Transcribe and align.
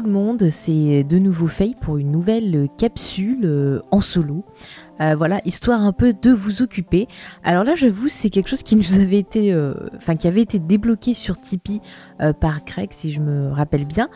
Tout 0.00 0.06
le 0.06 0.12
monde, 0.12 0.48
c'est 0.48 1.04
de 1.04 1.18
nouveau 1.18 1.46
Faye 1.46 1.74
pour 1.78 1.98
une 1.98 2.10
nouvelle 2.10 2.68
capsule 2.78 3.40
euh, 3.44 3.80
en 3.90 4.00
solo. 4.00 4.46
Euh, 5.02 5.14
voilà, 5.14 5.42
histoire 5.44 5.82
un 5.82 5.92
peu 5.92 6.14
de 6.14 6.30
vous 6.30 6.62
occuper. 6.62 7.06
Alors 7.44 7.64
là, 7.64 7.74
j'avoue, 7.74 8.08
c'est 8.08 8.30
quelque 8.30 8.48
chose 8.48 8.62
qui 8.62 8.76
nous 8.76 8.94
avait 8.94 9.18
été, 9.18 9.52
euh, 9.52 9.74
enfin, 9.96 10.16
qui 10.16 10.26
avait 10.26 10.40
été 10.40 10.58
débloqué 10.58 11.12
sur 11.12 11.38
Tipeee 11.38 11.82
par 12.40 12.64
Craig, 12.64 12.88
si 12.92 13.12
je 13.12 13.20
me 13.20 13.50
rappelle 13.52 13.84
bien. 13.84 14.08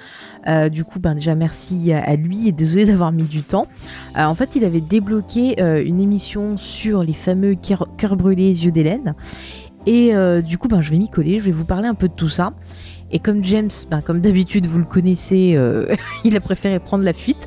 du 0.71 0.85
coup, 0.85 1.01
ben 1.01 1.15
déjà 1.15 1.35
merci 1.35 1.93
à 1.93 2.17
lui 2.17 2.49
et 2.49 2.53
désolé 2.53 2.87
d'avoir 2.87 3.13
mis 3.13 3.25
du 3.25 3.43
temps. 3.43 3.67
en 4.15 4.35
fait, 4.35 4.57
il 4.57 4.65
avait 4.65 4.81
débloqué 4.81 5.61
une 5.61 6.01
émission 6.01 6.57
sur 6.57 7.03
les 7.03 7.13
fameux 7.13 7.57
cœurs 7.57 8.17
brûlés 8.17 8.65
yeux 8.65 8.73
d'Hélène. 8.73 9.15
Et 9.87 10.15
du 10.43 10.57
coup, 10.57 10.69
ben 10.69 10.81
je 10.81 10.91
vais 10.91 10.99
m'y 10.99 11.11
coller, 11.11 11.41
je 11.41 11.45
vais 11.45 11.53
vous 11.53 11.67
parler 11.67 11.89
un 11.89 11.95
peu 11.95 12.09
de 12.09 12.15
tout 12.15 12.31
ça. 12.31 12.55
Et 13.15 13.21
comme 13.21 13.45
James, 13.45 13.71
ben, 13.89 14.01
comme 14.01 14.21
d'habitude, 14.21 14.67
vous 14.67 14.81
le 14.81 14.85
connaissez, 14.85 15.55
euh, 15.57 15.87
il 16.25 16.37
a 16.37 16.41
préféré 16.41 16.81
prendre 16.81 17.05
la 17.05 17.13
fuite. 17.13 17.47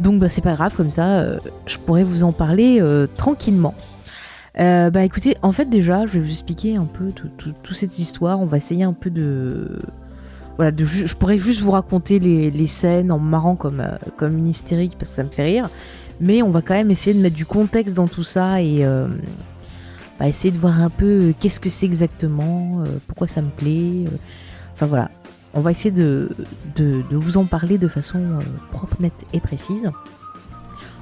Donc 0.00 0.18
bah, 0.18 0.28
c'est 0.28 0.42
pas 0.42 0.54
grave, 0.54 0.74
comme 0.76 0.90
ça, 0.90 1.20
euh, 1.20 1.38
je 1.66 1.78
pourrais 1.78 2.02
vous 2.02 2.24
en 2.24 2.32
parler 2.32 2.78
euh, 2.80 3.06
tranquillement. 3.16 3.74
bah 4.58 5.04
écoutez, 5.04 5.36
en 5.42 5.52
fait 5.52 5.70
déjà, 5.70 6.04
je 6.06 6.14
vais 6.14 6.20
vous 6.20 6.30
expliquer 6.30 6.74
un 6.74 6.86
peu 6.86 7.12
toute 7.12 7.74
cette 7.74 7.96
histoire. 8.00 8.40
On 8.40 8.44
va 8.44 8.56
essayer 8.56 8.82
un 8.82 8.92
peu 8.92 9.08
de... 9.08 9.78
Voilà, 10.56 10.72
de 10.72 10.84
je 10.84 11.14
pourrais 11.14 11.38
juste 11.38 11.60
vous 11.60 11.70
raconter 11.70 12.18
les, 12.18 12.66
scènes 12.66 13.12
en 13.12 13.18
marrant 13.20 13.54
comme, 13.54 13.84
comme 14.16 14.36
une 14.36 14.48
hystérique 14.48 14.96
parce 14.98 15.10
que 15.10 15.16
ça 15.16 15.22
me 15.22 15.28
fait 15.28 15.44
rire. 15.44 15.70
Mais 16.20 16.42
on 16.42 16.50
va 16.50 16.60
quand 16.60 16.74
même 16.74 16.90
essayer 16.90 17.14
de 17.14 17.20
mettre 17.20 17.36
du 17.36 17.46
contexte 17.46 17.94
dans 17.94 18.08
tout 18.08 18.24
ça 18.24 18.62
et 18.62 18.84
bah, 20.18 20.26
essayer 20.26 20.50
de 20.50 20.58
voir 20.58 20.80
un 20.80 20.90
peu 20.90 21.34
qu'est-ce 21.38 21.60
que 21.60 21.70
c'est 21.70 21.86
exactement, 21.86 22.82
pourquoi 23.06 23.28
ça 23.28 23.42
me 23.42 23.50
plaît 23.50 24.06
Enfin 24.74 24.86
voilà, 24.86 25.08
on 25.54 25.60
va 25.60 25.70
essayer 25.70 25.92
de, 25.92 26.28
vous 27.10 27.36
en 27.36 27.44
parler 27.44 27.78
de 27.78 27.88
façon 27.88 28.18
euh, 28.18 28.40
propre, 28.72 28.96
nette 29.00 29.24
et 29.32 29.40
précise. 29.40 29.90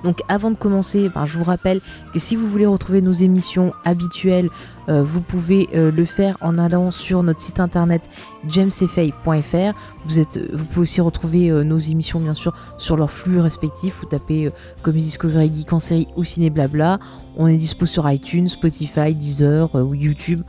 Donc 0.04 0.20
avant 0.28 0.50
de 0.50 0.56
commencer, 0.56 1.08
ben, 1.14 1.26
je 1.26 1.38
vous 1.38 1.44
rappelle 1.44 1.80
que 2.12 2.18
si 2.18 2.34
vous 2.34 2.48
voulez 2.48 2.66
retrouver 2.66 3.00
nos 3.00 3.12
émissions 3.12 3.72
habituelles, 3.84 4.50
euh, 4.88 5.00
vous 5.02 5.20
pouvez 5.20 5.68
euh, 5.74 5.92
le 5.92 6.04
faire 6.04 6.36
en 6.40 6.58
allant 6.58 6.90
sur 6.90 7.22
notre 7.22 7.40
site 7.40 7.60
internet 7.60 8.10
jamesfay.fr. 8.46 9.72
Vous, 10.06 10.64
pouvez 10.64 10.80
aussi 10.80 11.00
retrouver 11.00 11.50
nos 11.64 11.78
émissions 11.78 12.18
bien 12.18 12.34
sûr 12.34 12.52
sur 12.78 12.96
leur 12.96 13.12
flux 13.12 13.40
respectif. 13.40 14.00
Vous 14.00 14.06
tapez 14.06 14.50
comme 14.82 14.96
Discovery 14.96 15.54
Geek 15.54 15.72
en 15.72 15.80
série 15.80 16.08
ou 16.16 16.24
Ciné 16.24 16.50
Blabla. 16.50 16.98
On 17.36 17.46
est 17.46 17.56
dispo 17.56 17.86
sur 17.86 18.10
iTunes, 18.10 18.48
Spotify, 18.48 19.14
Deezer 19.14 19.72
ou 19.76 19.94
YouTube 19.94 20.42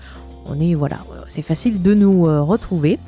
on 0.45 0.59
est 0.59 0.73
voilà, 0.73 1.05
c'est 1.27 1.41
facile 1.41 1.81
de 1.81 1.93
nous 1.93 2.27
euh, 2.27 2.41
retrouver. 2.41 2.99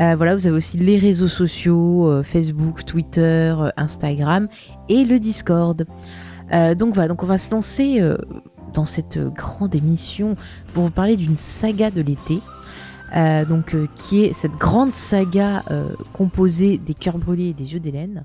Euh, 0.00 0.14
voilà, 0.16 0.34
vous 0.34 0.46
avez 0.46 0.56
aussi 0.56 0.78
les 0.78 0.98
réseaux 0.98 1.28
sociaux, 1.28 2.08
euh, 2.08 2.22
Facebook, 2.22 2.84
Twitter, 2.84 3.54
Instagram 3.76 4.48
et 4.88 5.04
le 5.04 5.18
Discord. 5.18 5.84
donc 6.78 6.94
voilà, 6.94 7.14
on 7.18 7.26
va 7.26 7.38
se 7.38 7.50
lancer 7.50 8.02
dans 8.74 8.84
cette 8.84 9.18
grande 9.18 9.74
émission 9.74 10.36
pour 10.74 10.84
vous 10.84 10.90
parler 10.90 11.16
d'une 11.16 11.36
saga 11.36 11.90
de 11.90 12.02
l'été. 12.02 12.40
donc 13.48 13.74
qui 13.94 14.24
est 14.24 14.32
cette 14.32 14.56
grande 14.58 14.92
saga 14.92 15.62
composée 16.12 16.78
des 16.78 16.94
cœurs 16.94 17.18
brûlés 17.18 17.50
et 17.50 17.54
des 17.54 17.72
yeux 17.72 17.80
d'Hélène. 17.80 18.24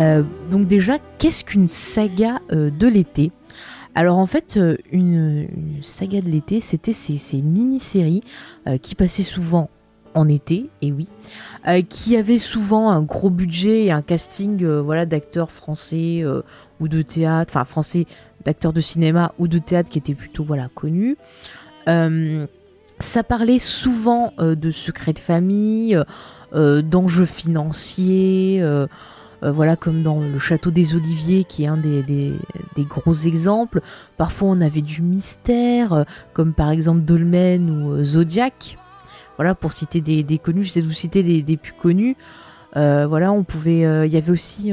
Euh, 0.00 0.22
donc 0.50 0.66
déjà, 0.66 0.98
qu'est-ce 1.18 1.44
qu'une 1.44 1.68
saga 1.68 2.40
euh, 2.52 2.70
de 2.70 2.86
l'été? 2.86 3.32
Alors 3.94 4.18
en 4.18 4.26
fait, 4.26 4.56
euh, 4.56 4.76
une, 4.92 5.48
saga 5.82 6.20
de 6.20 6.28
l'été, 6.28 6.60
c'était 6.60 6.92
ces, 6.92 7.42
mini-séries 7.42 8.22
qui 8.82 8.94
passaient 8.94 9.22
souvent 9.22 9.68
en 10.14 10.28
été, 10.28 10.70
et 10.82 10.92
oui, 10.92 11.08
qui 11.88 12.16
avaient 12.16 12.38
souvent 12.38 12.90
un 12.90 13.02
gros 13.02 13.30
budget 13.30 13.84
et 13.84 13.92
un 13.92 14.02
casting 14.02 14.64
voilà, 14.64 15.06
d'acteurs 15.06 15.52
français 15.52 16.24
ou 16.80 16.88
de 16.88 17.02
théâtre, 17.02 17.54
enfin 17.54 17.64
français 17.64 18.06
d'acteurs 18.44 18.72
de 18.72 18.80
cinéma 18.80 19.32
ou 19.38 19.48
de 19.48 19.58
théâtre 19.58 19.90
qui 19.90 19.98
étaient 19.98 20.14
plutôt 20.14 20.44
voilà, 20.44 20.68
connus. 20.74 21.16
ça 21.86 23.22
parlait 23.22 23.58
souvent 23.58 24.32
de 24.38 24.70
secrets 24.70 25.12
de 25.12 25.18
famille, 25.18 25.98
d'enjeux 26.52 27.26
financiers. 27.26 28.62
Euh, 29.42 29.50
voilà, 29.50 29.76
comme 29.76 30.02
dans 30.02 30.20
le 30.20 30.38
château 30.38 30.70
des 30.70 30.94
Oliviers, 30.94 31.44
qui 31.44 31.64
est 31.64 31.66
un 31.66 31.76
des, 31.76 32.38
gros 32.78 33.14
exemples. 33.14 33.80
Parfois, 34.16 34.48
on 34.48 34.60
avait 34.60 34.82
du 34.82 35.02
mystère, 35.02 35.92
euh, 35.92 36.04
comme 36.32 36.52
par 36.52 36.70
exemple 36.70 37.00
Dolmen 37.00 37.70
ou 37.70 37.92
euh, 37.92 38.04
Zodiac. 38.04 38.76
Voilà, 39.36 39.54
pour 39.54 39.72
citer 39.72 40.00
des, 40.00 40.38
connus, 40.38 40.64
j'essaie 40.64 40.82
de 40.82 40.86
vous 40.86 40.92
citer 40.92 41.22
des, 41.22 41.56
plus 41.56 41.72
connus. 41.72 42.16
voilà, 42.74 43.32
on 43.32 43.42
pouvait. 43.42 43.80
Il 44.06 44.12
y 44.12 44.18
avait 44.18 44.32
aussi 44.32 44.70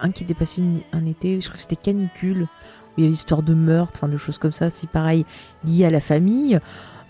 un 0.00 0.10
qui 0.10 0.24
était 0.24 0.34
passé 0.34 0.62
un 0.92 1.06
été, 1.06 1.40
je 1.40 1.46
crois 1.46 1.56
que 1.56 1.62
c'était 1.62 1.76
Canicule, 1.76 2.42
où 2.42 2.46
il 2.98 3.04
y 3.04 3.06
avait 3.06 3.14
histoire 3.14 3.42
de 3.42 3.54
meurtre, 3.54 3.92
enfin 3.96 4.08
de 4.08 4.16
choses 4.16 4.38
comme 4.38 4.52
ça, 4.52 4.70
c'est 4.70 4.88
pareil, 4.88 5.24
lié 5.64 5.84
à 5.84 5.90
la 5.90 6.00
famille. 6.00 6.58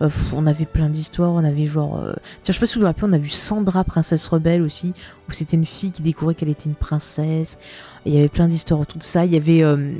Euh, 0.03 0.11
on 0.35 0.47
avait 0.47 0.67
plein 0.67 0.89
d'histoires, 0.89 1.33
on 1.33 1.45
avait 1.45 1.67
genre... 1.67 1.99
Euh, 1.99 2.13
tiens, 2.43 2.53
je 2.53 2.53
sais 2.53 2.61
pas 2.61 2.67
si 2.67 2.75
vous 2.75 2.81
vous 2.81 2.87
rappelez, 2.87 3.09
on 3.09 3.13
a 3.13 3.19
vu 3.19 3.31
Sandra, 3.31 3.85
princesse 3.85 4.27
rebelle 4.29 4.63
aussi, 4.63 4.95
où 5.29 5.33
c'était 5.33 5.57
une 5.57 5.67
fille 5.67 5.93
qui 5.93 6.03
découvrait 6.03 6.35
qu'elle 6.35 6.51
était 6.51 6.69
une 6.69 6.75
princesse. 6.75 7.59
il 8.05 8.15
y 8.15 8.19
avait 8.19 8.29
plein 8.29 8.49
d'histoires 8.49 8.81
autour 8.81 8.99
de 8.99 9.05
ça. 9.05 9.25
Il 9.25 9.33
y 9.33 9.37
avait... 9.37 9.63
Euh, 9.63 9.95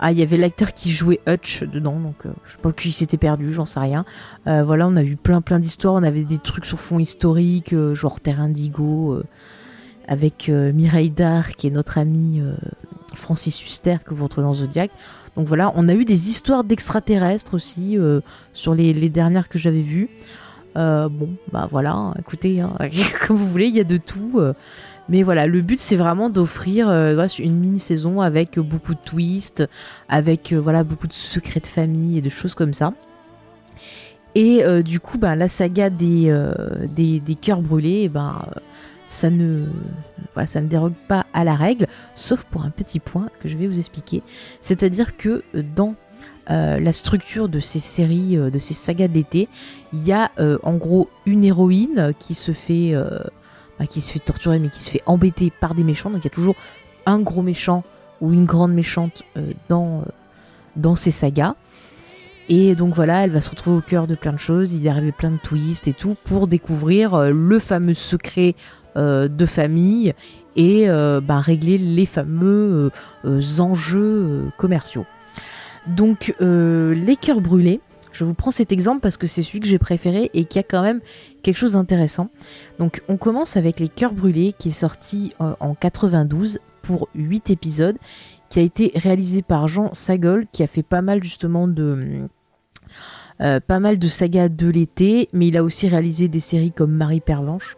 ah, 0.00 0.10
il 0.12 0.18
y 0.18 0.22
avait 0.22 0.36
l'acteur 0.36 0.74
qui 0.74 0.90
jouait 0.90 1.20
Hutch 1.26 1.62
dedans, 1.62 1.98
donc 1.98 2.16
je 2.24 2.52
sais 2.52 2.58
pas 2.60 2.72
qui 2.72 2.92
s'était 2.92 3.16
perdu, 3.16 3.52
j'en 3.52 3.64
sais 3.64 3.78
rien. 3.78 4.04
voilà, 4.44 4.88
on 4.88 4.96
a 4.96 5.02
vu 5.02 5.16
plein 5.16 5.40
plein 5.40 5.60
d'histoires, 5.60 5.94
on 5.94 6.02
avait 6.02 6.24
des 6.24 6.38
trucs 6.38 6.66
sur 6.66 6.78
fond 6.78 6.98
historique, 6.98 7.74
genre 7.94 8.20
Terre 8.20 8.40
Indigo, 8.40 9.22
avec 10.08 10.48
Mireille 10.48 11.10
Dar, 11.10 11.52
qui 11.56 11.66
est 11.68 11.70
notre 11.70 11.98
amie 11.98 12.42
Francis 13.14 13.64
Huster, 13.64 13.96
que 14.04 14.14
vous 14.14 14.24
retrouvez 14.24 14.46
dans 14.46 14.54
Zodiac. 14.54 14.90
Donc 15.36 15.48
voilà, 15.48 15.72
on 15.74 15.88
a 15.88 15.94
eu 15.94 16.04
des 16.04 16.28
histoires 16.28 16.64
d'extraterrestres 16.64 17.54
aussi 17.54 17.98
euh, 17.98 18.20
sur 18.52 18.74
les, 18.74 18.92
dernières 19.08 19.48
que 19.48 19.58
j'avais 19.58 19.80
vues. 19.80 20.08
Euh, 20.76 21.08
bon, 21.08 21.30
bah 21.52 21.68
voilà, 21.70 22.14
écoutez, 22.18 22.60
hein, 22.60 22.76
comme 23.26 23.36
vous 23.36 23.48
voulez, 23.48 23.66
il 23.66 23.76
y 23.76 23.80
a 23.80 23.84
de 23.84 23.96
tout. 23.96 24.34
Euh. 24.36 24.52
mais 25.08 25.22
voilà, 25.22 25.46
le 25.46 25.60
but 25.60 25.78
c'est 25.78 25.96
vraiment 25.96 26.30
d'offrir 26.30 26.88
une 27.38 27.58
mini-saison 27.58 28.20
avec 28.20 28.58
beaucoup 28.58 28.94
de 28.94 29.00
twists, 29.04 29.64
avec 30.08 30.52
voilà 30.52 30.84
beaucoup 30.84 31.06
de 31.06 31.12
secrets 31.12 31.60
de 31.60 31.66
famille 31.66 32.18
et 32.18 32.22
de 32.22 32.30
choses 32.30 32.54
comme 32.54 32.74
ça. 32.74 32.92
Et 34.36 34.64
du 34.82 34.98
coup, 34.98 35.16
bah, 35.16 35.36
la 35.36 35.46
saga 35.46 35.90
des, 35.90 36.36
des, 36.92 37.20
des 37.20 37.34
cœurs 37.36 37.62
brûlés, 37.62 38.02
eh 38.04 38.08
ben, 38.08 38.34
ça 39.14 39.30
ne, 39.30 39.66
ça 40.44 40.60
ne 40.60 40.66
dérogue 40.66 40.94
pas 41.08 41.26
à 41.32 41.44
la 41.44 41.54
règle, 41.54 41.86
sauf 42.14 42.44
pour 42.44 42.62
un 42.62 42.70
petit 42.70 43.00
point 43.00 43.28
que 43.40 43.48
je 43.48 43.56
vais 43.56 43.66
vous 43.66 43.78
expliquer. 43.78 44.22
C'est-à-dire 44.60 45.16
que 45.16 45.44
dans 45.54 45.94
euh, 46.50 46.78
la 46.78 46.92
structure 46.92 47.48
de 47.48 47.60
ces 47.60 47.78
séries, 47.78 48.36
euh, 48.36 48.50
de 48.50 48.58
ces 48.58 48.74
sagas 48.74 49.08
d'été, 49.08 49.48
il 49.92 50.04
y 50.04 50.12
a 50.12 50.30
euh, 50.38 50.58
en 50.62 50.74
gros 50.74 51.08
une 51.24 51.44
héroïne 51.44 52.12
qui 52.18 52.34
se 52.34 52.52
fait, 52.52 52.94
bah, 53.78 53.86
qui 53.86 54.00
se 54.00 54.12
fait 54.12 54.18
torturer, 54.18 54.58
mais 54.58 54.68
qui 54.68 54.82
se 54.82 54.90
fait 54.90 55.02
embêter 55.06 55.50
par 55.60 55.74
des 55.74 55.84
méchants. 55.84 56.10
Donc 56.10 56.20
il 56.22 56.24
y 56.24 56.32
a 56.32 56.34
toujours 56.34 56.56
un 57.06 57.20
gros 57.20 57.42
méchant 57.42 57.84
ou 58.20 58.32
une 58.32 58.44
grande 58.44 58.72
méchante 58.72 59.22
dans, 59.68 60.04
dans 60.76 60.94
ces 60.94 61.10
sagas. 61.10 61.54
Et 62.50 62.74
donc 62.74 62.94
voilà, 62.94 63.24
elle 63.24 63.30
va 63.30 63.40
se 63.40 63.48
retrouver 63.48 63.78
au 63.78 63.80
cœur 63.80 64.06
de 64.06 64.14
plein 64.14 64.32
de 64.32 64.38
choses, 64.38 64.72
il 64.74 64.82
y 64.82 64.88
arriver 64.90 65.12
plein 65.12 65.30
de 65.30 65.38
twists 65.38 65.88
et 65.88 65.94
tout 65.94 66.14
pour 66.26 66.46
découvrir 66.46 67.30
le 67.30 67.58
fameux 67.58 67.94
secret 67.94 68.54
euh, 68.54 68.83
de 68.96 69.46
famille 69.46 70.14
et 70.56 70.88
euh, 70.88 71.20
bah, 71.20 71.40
régler 71.40 71.78
les 71.78 72.06
fameux 72.06 72.90
euh, 73.24 73.40
enjeux 73.58 74.50
commerciaux. 74.56 75.06
Donc, 75.86 76.34
les 76.40 77.16
cœurs 77.20 77.40
brûlés. 77.40 77.80
Je 78.12 78.24
vous 78.24 78.34
prends 78.34 78.52
cet 78.52 78.70
exemple 78.70 79.00
parce 79.00 79.16
que 79.16 79.26
c'est 79.26 79.42
celui 79.42 79.58
que 79.58 79.66
j'ai 79.66 79.80
préféré 79.80 80.30
et 80.34 80.44
qui 80.44 80.60
a 80.60 80.62
quand 80.62 80.82
même 80.82 81.00
quelque 81.42 81.56
chose 81.56 81.72
d'intéressant. 81.72 82.30
Donc, 82.78 83.02
on 83.08 83.16
commence 83.16 83.56
avec 83.56 83.80
les 83.80 83.88
cœurs 83.88 84.12
brûlés 84.12 84.54
qui 84.56 84.68
est 84.68 84.72
sorti 84.72 85.34
en 85.40 85.74
92 85.74 86.60
pour 86.82 87.08
8 87.16 87.50
épisodes, 87.50 87.96
qui 88.50 88.60
a 88.60 88.62
été 88.62 88.92
réalisé 88.94 89.42
par 89.42 89.66
Jean 89.66 89.92
Sagol, 89.94 90.46
qui 90.52 90.62
a 90.62 90.68
fait 90.68 90.84
pas 90.84 91.02
mal 91.02 91.24
justement 91.24 91.66
de 91.66 92.28
euh, 93.40 93.58
pas 93.58 93.80
mal 93.80 93.98
de 93.98 94.08
sagas 94.08 94.48
de 94.48 94.68
l'été, 94.68 95.28
mais 95.32 95.48
il 95.48 95.56
a 95.56 95.64
aussi 95.64 95.88
réalisé 95.88 96.28
des 96.28 96.40
séries 96.40 96.72
comme 96.72 96.92
Marie 96.92 97.20
Pervenche. 97.20 97.76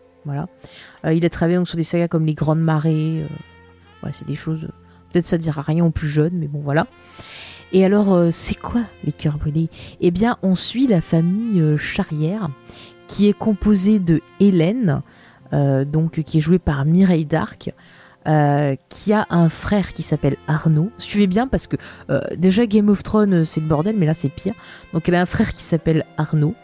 Euh, 1.04 1.12
il 1.12 1.24
a 1.24 1.30
travaillé 1.30 1.64
sur 1.64 1.76
des 1.76 1.82
sagas 1.82 2.08
comme 2.08 2.26
Les 2.26 2.34
Grandes 2.34 2.60
Marées. 2.60 3.24
Euh, 3.24 4.10
des 4.26 4.36
choses. 4.36 4.68
Peut-être 5.10 5.24
ça 5.24 5.36
dira 5.36 5.62
rien 5.62 5.84
aux 5.84 5.90
plus 5.90 6.08
jeunes, 6.08 6.34
mais 6.34 6.46
bon, 6.46 6.60
voilà. 6.60 6.86
Et 7.72 7.84
alors, 7.84 8.32
c'est 8.32 8.54
quoi 8.54 8.82
les 9.02 9.10
cœurs 9.10 9.36
brûlés? 9.36 9.68
Eh 10.00 10.12
bien, 10.12 10.38
on 10.42 10.54
suit 10.54 10.86
la 10.86 11.00
famille 11.00 11.76
Charrière, 11.76 12.48
qui 13.08 13.26
est 13.26 13.32
composée 13.32 13.98
de 13.98 14.22
Hélène, 14.38 15.02
donc 15.50 16.20
qui 16.22 16.38
est 16.38 16.40
jouée 16.40 16.60
par 16.60 16.84
Mireille 16.84 17.24
Darc, 17.24 17.72
euh, 18.26 18.74
qui 18.88 19.12
a 19.12 19.24
un 19.30 19.48
frère 19.48 19.92
qui 19.92 20.02
s'appelle 20.02 20.36
Arnaud. 20.48 20.90
Suivez 20.98 21.28
bien 21.28 21.46
parce 21.46 21.68
que 21.68 21.76
euh, 22.10 22.20
déjà 22.36 22.66
Game 22.66 22.88
of 22.88 23.04
Thrones 23.04 23.32
euh, 23.32 23.44
c'est 23.44 23.60
le 23.60 23.68
bordel, 23.68 23.94
mais 23.96 24.06
là 24.06 24.14
c'est 24.14 24.28
pire. 24.28 24.54
Donc 24.92 25.08
elle 25.08 25.14
a 25.14 25.20
un 25.20 25.26
frère 25.26 25.52
qui 25.52 25.62
s'appelle 25.62 26.04
Arnaud. 26.16 26.56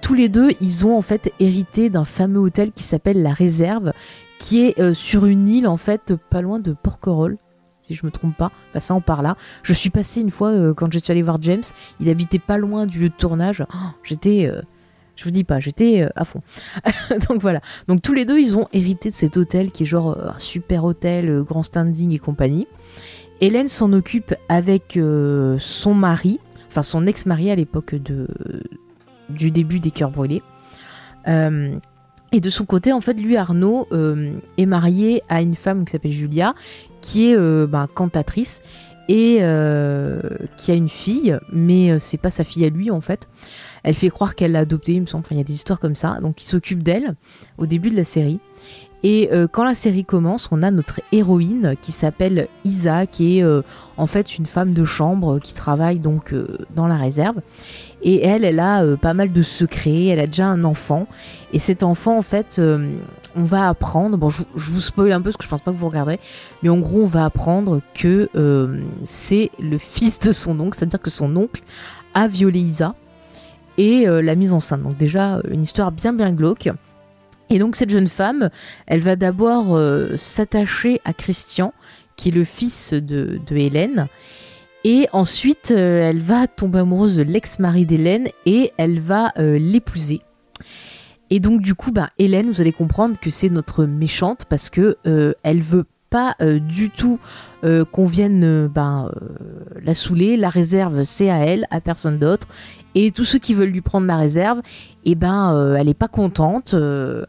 Tous 0.00 0.14
les 0.14 0.28
deux, 0.28 0.50
ils 0.60 0.86
ont 0.86 0.96
en 0.96 1.02
fait 1.02 1.32
hérité 1.40 1.90
d'un 1.90 2.04
fameux 2.04 2.40
hôtel 2.40 2.72
qui 2.72 2.82
s'appelle 2.82 3.22
la 3.22 3.32
Réserve, 3.32 3.92
qui 4.38 4.60
est 4.60 4.94
sur 4.94 5.26
une 5.26 5.48
île 5.48 5.66
en 5.66 5.76
fait 5.76 6.14
pas 6.30 6.40
loin 6.40 6.60
de 6.60 6.72
Porquerolles 6.72 7.38
si 7.82 7.94
je 7.94 8.04
me 8.04 8.10
trompe 8.10 8.36
pas. 8.36 8.52
Enfin, 8.70 8.80
ça, 8.80 8.94
on 8.94 9.00
part 9.00 9.22
là. 9.22 9.36
Je 9.62 9.72
suis 9.72 9.88
passé 9.88 10.20
une 10.20 10.30
fois 10.30 10.74
quand 10.74 10.92
je 10.92 10.98
suis 10.98 11.10
allé 11.10 11.22
voir 11.22 11.38
James. 11.40 11.62
Il 12.00 12.10
habitait 12.10 12.38
pas 12.38 12.58
loin 12.58 12.84
du 12.84 12.98
lieu 12.98 13.08
de 13.08 13.14
tournage. 13.14 13.64
Oh, 13.72 13.76
j'étais 14.02 14.52
je 15.18 15.24
vous 15.24 15.32
dis 15.32 15.42
pas, 15.42 15.58
j'étais 15.58 16.02
euh, 16.02 16.08
à 16.14 16.24
fond. 16.24 16.40
Donc 17.28 17.42
voilà. 17.42 17.60
Donc 17.88 18.02
tous 18.02 18.14
les 18.14 18.24
deux, 18.24 18.38
ils 18.38 18.56
ont 18.56 18.68
hérité 18.72 19.10
de 19.10 19.14
cet 19.14 19.36
hôtel 19.36 19.72
qui 19.72 19.82
est 19.82 19.86
genre 19.86 20.16
euh, 20.16 20.28
un 20.28 20.38
super 20.38 20.84
hôtel, 20.84 21.28
euh, 21.28 21.42
grand 21.42 21.64
standing 21.64 22.12
et 22.12 22.20
compagnie. 22.20 22.68
Hélène 23.40 23.68
s'en 23.68 23.92
occupe 23.92 24.34
avec 24.48 24.98
son 25.60 25.94
mari, 25.94 26.40
enfin 26.68 26.82
son 26.82 27.06
ex-mari 27.06 27.52
à 27.52 27.54
l'époque 27.54 27.94
de, 27.94 28.26
du 29.28 29.50
début 29.50 29.80
des 29.80 29.90
cœurs 29.90 30.10
brûlés. 30.10 30.42
et 31.26 32.40
de 32.40 32.50
son 32.50 32.64
côté, 32.64 32.92
en 32.92 33.00
fait, 33.00 33.14
lui, 33.14 33.36
Arnaud, 33.36 33.86
est 34.56 34.66
marié 34.66 35.22
à 35.28 35.42
une 35.42 35.54
femme 35.54 35.84
qui 35.84 35.92
s'appelle 35.92 36.12
Julia, 36.12 36.54
qui 37.00 37.30
est 37.30 37.36
ben, 37.66 37.86
cantatrice 37.92 38.62
et 39.08 39.38
qui 40.56 40.70
a 40.70 40.74
une 40.74 40.88
fille, 40.88 41.38
mais 41.52 41.98
c'est 41.98 42.18
pas 42.18 42.30
sa 42.30 42.44
fille 42.44 42.64
à 42.64 42.70
lui 42.70 42.90
en 42.90 43.00
fait. 43.00 43.28
Elle 43.82 43.94
fait 43.94 44.10
croire 44.10 44.34
qu'elle 44.34 44.52
l'a 44.52 44.60
adoptée, 44.60 44.92
il 44.92 45.00
me 45.00 45.06
semble. 45.06 45.24
Enfin, 45.24 45.34
il 45.34 45.38
y 45.38 45.40
a 45.40 45.44
des 45.44 45.54
histoires 45.54 45.80
comme 45.80 45.94
ça. 45.94 46.18
Donc, 46.20 46.42
il 46.42 46.46
s'occupe 46.46 46.82
d'elle 46.82 47.14
au 47.56 47.66
début 47.66 47.90
de 47.90 47.96
la 47.96 48.04
série. 48.04 48.40
Et 49.02 49.28
euh, 49.32 49.46
quand 49.50 49.64
la 49.64 49.74
série 49.74 50.04
commence, 50.04 50.48
on 50.50 50.62
a 50.62 50.70
notre 50.70 51.00
héroïne 51.12 51.74
qui 51.80 51.92
s'appelle 51.92 52.48
Isa, 52.64 53.06
qui 53.06 53.38
est 53.38 53.44
euh, 53.44 53.62
en 53.96 54.06
fait 54.06 54.38
une 54.38 54.46
femme 54.46 54.72
de 54.72 54.84
chambre 54.84 55.38
qui 55.38 55.54
travaille 55.54 55.98
donc 55.98 56.32
euh, 56.32 56.58
dans 56.74 56.86
la 56.86 56.96
réserve. 56.96 57.36
Et 58.02 58.24
elle, 58.24 58.44
elle 58.44 58.60
a 58.60 58.84
pas 58.96 59.14
mal 59.14 59.32
de 59.32 59.42
secrets. 59.42 60.06
Elle 60.06 60.20
a 60.20 60.26
déjà 60.26 60.46
un 60.46 60.64
enfant. 60.64 61.06
Et 61.52 61.58
cet 61.58 61.82
enfant, 61.82 62.16
en 62.16 62.22
fait, 62.22 62.60
on 63.34 63.42
va 63.42 63.68
apprendre. 63.68 64.16
Bon, 64.16 64.28
je, 64.28 64.44
vous 64.54 64.80
spoil 64.80 65.10
un 65.10 65.18
peu 65.18 65.24
parce 65.30 65.36
que 65.36 65.42
je 65.42 65.48
pense 65.48 65.62
pas 65.62 65.72
que 65.72 65.76
vous 65.76 65.88
regarderez. 65.88 66.20
Mais 66.62 66.68
en 66.68 66.78
gros, 66.78 67.02
on 67.02 67.06
va 67.06 67.24
apprendre 67.24 67.80
que 67.94 68.28
c'est 69.02 69.50
le 69.58 69.78
fils 69.78 70.20
de 70.20 70.30
son 70.30 70.60
oncle, 70.60 70.78
c'est-à-dire 70.78 71.00
que 71.02 71.10
son 71.10 71.34
oncle 71.34 71.62
a 72.14 72.28
violé 72.28 72.60
Isa 72.60 72.94
et 73.78 74.08
euh, 74.08 74.20
la 74.20 74.34
mise 74.34 74.52
en 74.52 74.60
scène. 74.60 74.82
Donc 74.82 74.98
déjà 74.98 75.40
une 75.50 75.62
histoire 75.62 75.92
bien 75.92 76.12
bien 76.12 76.32
glauque. 76.32 76.68
Et 77.50 77.58
donc 77.58 77.76
cette 77.76 77.90
jeune 77.90 78.08
femme, 78.08 78.50
elle 78.86 79.00
va 79.00 79.16
d'abord 79.16 79.76
euh, 79.76 80.16
s'attacher 80.16 81.00
à 81.04 81.12
Christian, 81.12 81.72
qui 82.16 82.28
est 82.28 82.32
le 82.32 82.44
fils 82.44 82.92
de, 82.92 83.40
Hélène. 83.50 84.08
Et 84.84 85.08
ensuite, 85.12 85.70
euh, 85.70 86.00
elle 86.08 86.20
va 86.20 86.46
tomber 86.46 86.80
amoureuse 86.80 87.16
de 87.16 87.22
l'ex-mari 87.22 87.86
d'Hélène 87.86 88.28
et 88.46 88.72
elle 88.76 89.00
va 89.00 89.32
l'épouser. 89.36 90.20
Et 91.30 91.40
donc 91.40 91.60
du 91.60 91.74
coup, 91.74 91.92
bah, 91.92 92.10
Hélène, 92.18 92.48
vous 92.50 92.60
allez 92.60 92.72
comprendre 92.72 93.18
que 93.20 93.30
c'est 93.30 93.50
notre 93.50 93.84
méchante 93.84 94.44
parce 94.48 94.70
que 94.70 94.96
elle 95.42 95.60
veut 95.60 95.84
pas 96.10 96.36
du 96.40 96.88
tout 96.90 97.18
qu'on 97.62 98.06
vienne 98.06 98.66
ben, 98.66 99.12
la 99.82 99.94
saouler. 99.94 100.38
La 100.38 100.48
réserve, 100.48 101.04
c'est 101.04 101.28
à 101.28 101.38
elle, 101.38 101.66
à 101.70 101.80
personne 101.80 102.18
d'autre. 102.18 102.46
Et 102.94 103.12
tous 103.12 103.24
ceux 103.24 103.38
qui 103.38 103.54
veulent 103.54 103.70
lui 103.70 103.80
prendre 103.80 104.06
la 104.06 104.16
réserve, 104.16 104.60
eh 105.04 105.14
ben, 105.14 105.54
euh, 105.54 105.76
elle 105.76 105.86
n'est 105.86 105.94
pas 105.94 106.08
contente. 106.08 106.74
Euh, 106.74 107.24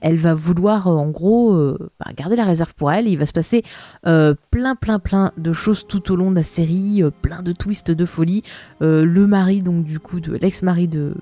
elle 0.00 0.16
va 0.16 0.32
vouloir, 0.32 0.86
euh, 0.86 0.92
en 0.92 1.08
gros, 1.08 1.54
bah, 1.98 2.10
garder 2.16 2.36
la 2.36 2.44
réserve 2.44 2.74
pour 2.74 2.90
elle. 2.90 3.06
il 3.06 3.18
va 3.18 3.26
se 3.26 3.32
passer 3.32 3.62
plein, 4.02 4.74
plein, 4.74 4.98
plein 4.98 5.32
de 5.36 5.52
choses 5.52 5.86
tout 5.86 6.10
au 6.10 6.16
long 6.16 6.30
de 6.30 6.36
la 6.36 6.42
série, 6.42 7.02
plein 7.22 7.42
de 7.42 7.52
twists 7.52 7.90
de 7.90 8.04
folie. 8.06 8.42
le 8.80 9.26
mari, 9.26 9.62
donc, 9.62 9.84
du 9.84 9.98
coup, 9.98 10.20
de 10.20 10.34
l'ex-mari 10.34 10.88
de 10.88 11.14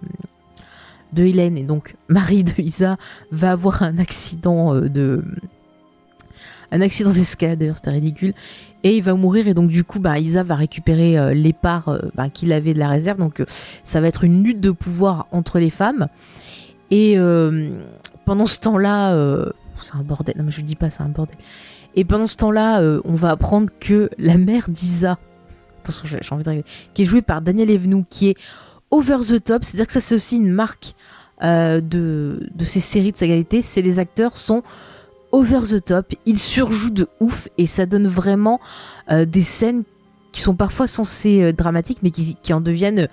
de 1.14 1.22
Hélène 1.22 1.56
et 1.56 1.62
donc 1.62 1.96
mari 2.08 2.44
de 2.44 2.60
Isa 2.60 2.98
va 3.32 3.52
avoir 3.52 3.82
un 3.82 3.96
accident 3.96 4.74
de 4.74 5.24
un 6.70 6.82
accident 6.82 7.12
d'escalade 7.12 7.60
d'ailleurs 7.60 7.78
c'était 7.78 7.92
ridicule 7.92 8.34
et 8.84 8.96
il 8.96 9.02
va 9.02 9.14
mourir. 9.14 9.48
Et 9.48 9.54
donc 9.54 9.68
du 9.68 9.84
coup 9.84 10.00
bah, 10.00 10.18
Isa 10.18 10.42
va 10.42 10.56
récupérer 10.56 11.18
euh, 11.18 11.34
les 11.34 11.52
parts 11.52 11.88
euh, 11.88 12.00
bah, 12.14 12.28
qu'il 12.28 12.52
avait 12.52 12.74
de 12.74 12.78
la 12.78 12.88
réserve. 12.88 13.18
Donc 13.18 13.40
euh, 13.40 13.46
ça 13.84 14.00
va 14.00 14.08
être 14.08 14.24
une 14.24 14.42
lutte 14.42 14.60
de 14.60 14.70
pouvoir 14.70 15.26
entre 15.32 15.58
les 15.58 15.70
femmes. 15.70 16.08
Et 16.90 17.18
pendant 18.24 18.46
ce 18.46 18.58
temps-là 18.60 19.14
c'est 19.82 19.94
un 19.94 20.02
bordel. 20.02 20.34
Non 20.38 20.44
mais 20.44 20.50
je 20.50 20.62
dis 20.62 20.74
pas 20.74 20.88
c'est 20.88 21.02
un 21.02 21.08
bordel. 21.08 21.36
Et 21.96 22.04
pendant 22.04 22.26
ce 22.26 22.36
temps-là 22.36 22.80
on 23.04 23.14
va 23.14 23.30
apprendre 23.30 23.68
que 23.78 24.08
la 24.16 24.38
mère 24.38 24.70
d'Isa 24.70 25.18
attention 25.82 26.06
j'ai 26.08 26.34
envie 26.34 26.44
de 26.44 26.48
régler 26.48 26.64
qui 26.94 27.02
est 27.02 27.04
jouée 27.04 27.20
par 27.20 27.42
Daniel 27.42 27.70
Evenou 27.70 28.06
qui 28.08 28.30
est 28.30 28.36
over 28.90 29.18
the 29.18 29.44
top 29.44 29.64
c'est 29.64 29.74
à 29.74 29.76
dire 29.76 29.86
que 29.86 29.92
ça 29.92 30.00
c'est 30.00 30.14
aussi 30.14 30.36
une 30.36 30.50
marque 30.50 30.94
de, 31.42 31.80
de 31.82 32.64
ces 32.64 32.80
séries 32.80 33.12
de 33.12 33.18
sagalité 33.18 33.60
c'est 33.60 33.82
les 33.82 33.98
acteurs 33.98 34.38
sont 34.38 34.62
over 35.32 35.60
the 35.62 35.84
top, 35.84 36.14
il 36.26 36.38
surjoue 36.38 36.90
de 36.90 37.08
ouf 37.20 37.48
et 37.58 37.66
ça 37.66 37.86
donne 37.86 38.06
vraiment 38.06 38.60
euh, 39.10 39.24
des 39.24 39.42
scènes 39.42 39.84
qui 40.32 40.40
sont 40.40 40.54
parfois 40.54 40.86
censées 40.86 41.42
euh, 41.42 41.52
dramatiques 41.52 41.98
mais 42.02 42.10
qui, 42.10 42.52
en 42.52 42.60
deviennent 42.60 43.08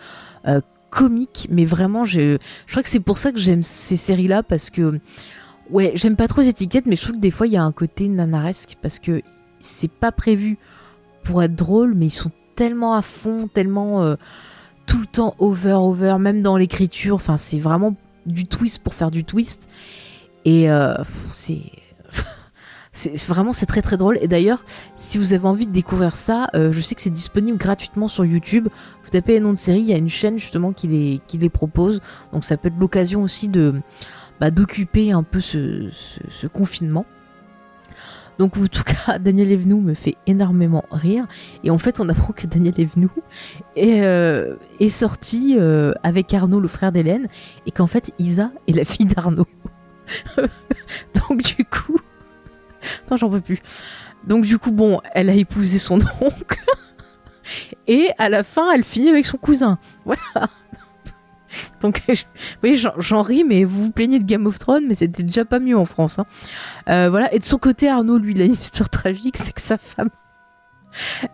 euh, 0.47 0.61
comiques. 0.89 1.47
Mais 1.49 1.65
vraiment, 1.65 2.05
je, 2.05 2.37
je 2.65 2.71
crois 2.71 2.83
que 2.83 2.89
c'est 2.89 2.99
pour 2.99 3.17
ça 3.17 3.31
que 3.31 3.39
j'aime 3.39 3.63
ces 3.63 3.97
séries-là 3.97 4.43
parce 4.43 4.69
que, 4.69 4.99
ouais, 5.69 5.91
j'aime 5.95 6.15
pas 6.15 6.27
trop 6.27 6.41
les 6.41 6.49
étiquettes, 6.49 6.85
mais 6.85 6.95
je 6.95 7.01
trouve 7.01 7.15
que 7.15 7.21
des 7.21 7.31
fois 7.31 7.47
il 7.47 7.53
y 7.53 7.57
a 7.57 7.63
un 7.63 7.71
côté 7.71 8.07
nanaresque 8.07 8.77
parce 8.81 8.99
que 8.99 9.21
c'est 9.59 9.91
pas 9.91 10.11
prévu 10.11 10.57
pour 11.23 11.41
être 11.43 11.55
drôle, 11.55 11.95
mais 11.95 12.07
ils 12.07 12.13
sont 12.13 12.31
tellement 12.55 12.95
à 12.95 13.01
fond, 13.01 13.49
tellement 13.51 14.15
tout 14.85 14.99
le 14.99 15.07
temps 15.07 15.35
over, 15.39 15.73
over, 15.73 16.17
même 16.19 16.41
dans 16.41 16.55
l'écriture. 16.55 17.15
Enfin, 17.15 17.35
c'est 17.35 17.57
vraiment 17.57 17.95
du 18.25 18.45
twist 18.45 18.79
pour 18.79 18.93
faire 18.93 19.11
du 19.11 19.23
twist. 19.23 19.67
Et 20.45 20.67
c'est 21.31 21.61
c'est 22.95 23.13
vraiment 23.25 23.51
c'est 23.51 23.65
très 23.65 23.81
très 23.81 23.97
drôle. 23.97 24.17
Et 24.21 24.27
d'ailleurs, 24.27 24.63
si 24.95 25.17
vous 25.17 25.33
avez 25.33 25.45
envie 25.45 25.67
de 25.67 25.71
découvrir 25.71 26.15
ça, 26.15 26.47
euh, 26.55 26.71
je 26.71 26.79
sais 26.79 26.95
que 26.95 27.01
c'est 27.01 27.09
disponible 27.09 27.57
gratuitement 27.57 28.07
sur 28.07 28.23
YouTube. 28.23 28.69
Vous 29.03 29.09
tapez 29.09 29.33
les 29.33 29.41
noms 29.41 29.51
de 29.51 29.57
série, 29.57 29.81
il 29.81 29.85
y 29.89 29.93
a 29.93 29.97
une 29.97 30.09
chaîne 30.09 30.39
justement 30.39 30.71
qui 30.71 30.87
les, 30.87 31.21
qui 31.27 31.37
les 31.37 31.49
propose. 31.49 32.01
Donc 32.31 32.45
ça 32.45 32.55
peut 32.55 32.69
être 32.69 32.79
l'occasion 32.79 33.21
aussi 33.21 33.51
bah, 34.39 34.49
d'occuper 34.49 35.11
un 35.11 35.23
peu 35.23 35.41
ce, 35.41 35.89
confinement. 36.53 37.05
Donc 38.39 38.55
en 38.55 38.65
tout 38.67 38.83
cas, 38.83 39.19
Daniel 39.19 39.51
Evenou 39.51 39.81
me 39.81 39.93
fait 39.93 40.15
énormément 40.25 40.85
rire. 40.89 41.27
Et 41.65 41.71
en 41.71 41.77
fait, 41.77 41.99
on 41.99 42.07
apprend 42.07 42.31
que 42.31 42.47
Daniel 42.47 42.79
Evenou 42.79 43.09
est, 43.75 44.03
euh, 44.03 44.55
sorti 44.87 45.57
euh, 45.59 45.91
avec 46.01 46.33
Arnaud, 46.33 46.61
le 46.61 46.69
frère 46.69 46.93
d'Hélène, 46.93 47.27
et 47.65 47.71
qu'en 47.71 47.87
fait, 47.87 48.13
Isa 48.19 48.51
est 48.69 48.73
la 48.73 48.85
fille 48.85 49.05
d'Arnaud. 49.05 49.47
Donc 50.37 51.43
du 51.43 51.65
coup, 51.65 51.97
Attends, 53.05 53.17
j'en 53.17 53.29
peux 53.29 53.41
plus. 53.41 53.61
Donc 54.25 54.45
du 54.45 54.57
coup, 54.57 54.71
bon, 54.71 55.01
elle 55.13 55.29
a 55.29 55.33
épousé 55.33 55.77
son 55.77 55.95
oncle. 56.21 56.63
Et 57.87 58.09
à 58.17 58.29
la 58.29 58.43
fin, 58.43 58.71
elle 58.73 58.83
finit 58.83 59.09
avec 59.09 59.25
son 59.25 59.37
cousin. 59.37 59.77
Voilà. 60.03 60.21
Donc, 61.81 62.01
oui, 62.63 62.83
j'en 62.97 63.21
ris, 63.21 63.43
mais 63.43 63.63
vous 63.63 63.85
vous 63.85 63.91
plaignez 63.91 64.19
de 64.19 64.25
Game 64.25 64.45
of 64.45 64.59
Thrones, 64.59 64.85
mais 64.87 64.95
c'était 64.95 65.23
déjà 65.23 65.45
pas 65.45 65.59
mieux 65.59 65.77
en 65.77 65.85
France. 65.85 66.19
Hein. 66.19 66.25
Euh, 66.89 67.09
voilà. 67.09 67.33
Et 67.33 67.39
de 67.39 67.43
son 67.43 67.57
côté, 67.57 67.87
Arnaud, 67.87 68.17
lui, 68.17 68.33
il 68.33 68.41
a 68.41 68.45
une 68.45 68.53
histoire 68.53 68.89
tragique, 68.89 69.37
c'est 69.37 69.53
que 69.53 69.61
sa 69.61 69.77
femme, 69.77 70.09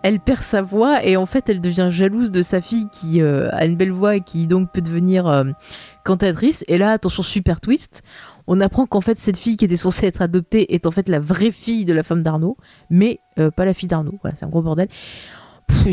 elle 0.03 0.19
perd 0.19 0.41
sa 0.41 0.61
voix 0.61 1.03
et 1.05 1.17
en 1.17 1.25
fait, 1.25 1.49
elle 1.49 1.61
devient 1.61 1.89
jalouse 1.91 2.31
de 2.31 2.41
sa 2.41 2.61
fille 2.61 2.87
qui 2.91 3.21
euh, 3.21 3.49
a 3.51 3.65
une 3.65 3.75
belle 3.75 3.91
voix 3.91 4.15
et 4.15 4.21
qui 4.21 4.47
donc 4.47 4.71
peut 4.71 4.81
devenir 4.81 5.27
euh, 5.27 5.45
cantatrice. 6.03 6.63
Et 6.67 6.77
là, 6.77 6.91
attention, 6.91 7.23
super 7.23 7.61
twist 7.61 8.03
on 8.47 8.59
apprend 8.61 8.85
qu'en 8.85 9.01
fait 9.01 9.17
cette 9.17 9.37
fille 9.37 9.57
qui 9.57 9.65
était 9.65 9.77
censée 9.77 10.05
être 10.07 10.21
adoptée 10.21 10.73
est 10.73 10.85
en 10.85 10.91
fait 10.91 11.09
la 11.09 11.19
vraie 11.19 11.51
fille 11.51 11.85
de 11.85 11.93
la 11.93 12.03
femme 12.03 12.21
d'Arnaud, 12.21 12.57
mais 12.89 13.19
euh, 13.39 13.51
pas 13.51 13.65
la 13.65 13.73
fille 13.73 13.87
d'Arnaud. 13.87 14.17
Voilà, 14.21 14.35
c'est 14.37 14.45
un 14.45 14.49
gros 14.49 14.61
bordel. 14.61 14.87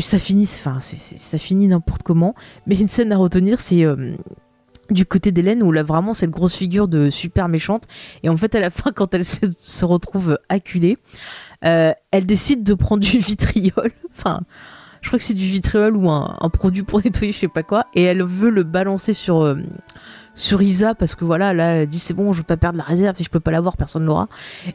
ça 0.01 0.17
finit, 0.17 0.43
enfin, 0.43 0.79
ça 0.79 1.37
finit 1.37 1.67
n'importe 1.67 2.03
comment. 2.03 2.35
Mais 2.67 2.75
une 2.75 2.87
scène 2.87 3.11
à 3.11 3.17
retenir, 3.17 3.59
c'est 3.59 3.85
euh, 3.85 4.15
du 4.89 5.05
côté 5.05 5.31
d'Hélène 5.31 5.63
où 5.63 5.71
là 5.71 5.83
vraiment 5.83 6.13
cette 6.13 6.31
grosse 6.31 6.55
figure 6.55 6.87
de 6.87 7.09
super 7.09 7.47
méchante. 7.47 7.83
Et 8.23 8.29
en 8.29 8.37
fait, 8.37 8.55
à 8.55 8.59
la 8.59 8.69
fin, 8.69 8.91
quand 8.91 9.13
elle 9.13 9.25
se, 9.25 9.85
retrouve 9.85 10.37
acculée, 10.49 10.97
euh, 11.65 11.93
elle 12.11 12.25
décide 12.25 12.63
de 12.63 12.73
prendre 12.73 13.03
du 13.03 13.19
vitriol. 13.19 13.91
enfin, 14.17 14.41
je 15.01 15.07
crois 15.07 15.19
que 15.19 15.25
c'est 15.25 15.33
du 15.33 15.45
vitriol 15.45 15.95
ou 15.95 16.09
un, 16.09 16.49
produit 16.51 16.83
pour 16.83 17.01
nettoyer, 17.03 17.31
je 17.31 17.39
sais 17.39 17.47
pas 17.47 17.63
quoi. 17.63 17.85
Et 17.93 18.03
elle 18.03 18.23
veut 18.23 18.49
le 18.49 18.63
balancer 18.63 19.13
sur. 19.13 19.55
Sur 20.39 20.61
Isa 20.61 20.95
parce 20.95 21.15
que 21.15 21.25
voilà 21.25 21.53
là 21.53 21.73
elle 21.73 21.87
dit 21.87 21.99
c'est 21.99 22.13
bon 22.13 22.31
je 22.31 22.37
veux 22.37 22.43
pas 22.43 22.55
perdre 22.55 22.77
la 22.77 22.83
réserve 22.85 23.17
si 23.17 23.23
je 23.23 23.29
peux 23.29 23.41
pas 23.41 23.51
l'avoir 23.51 23.75
personne 23.75 24.05
l'aura. 24.05 24.29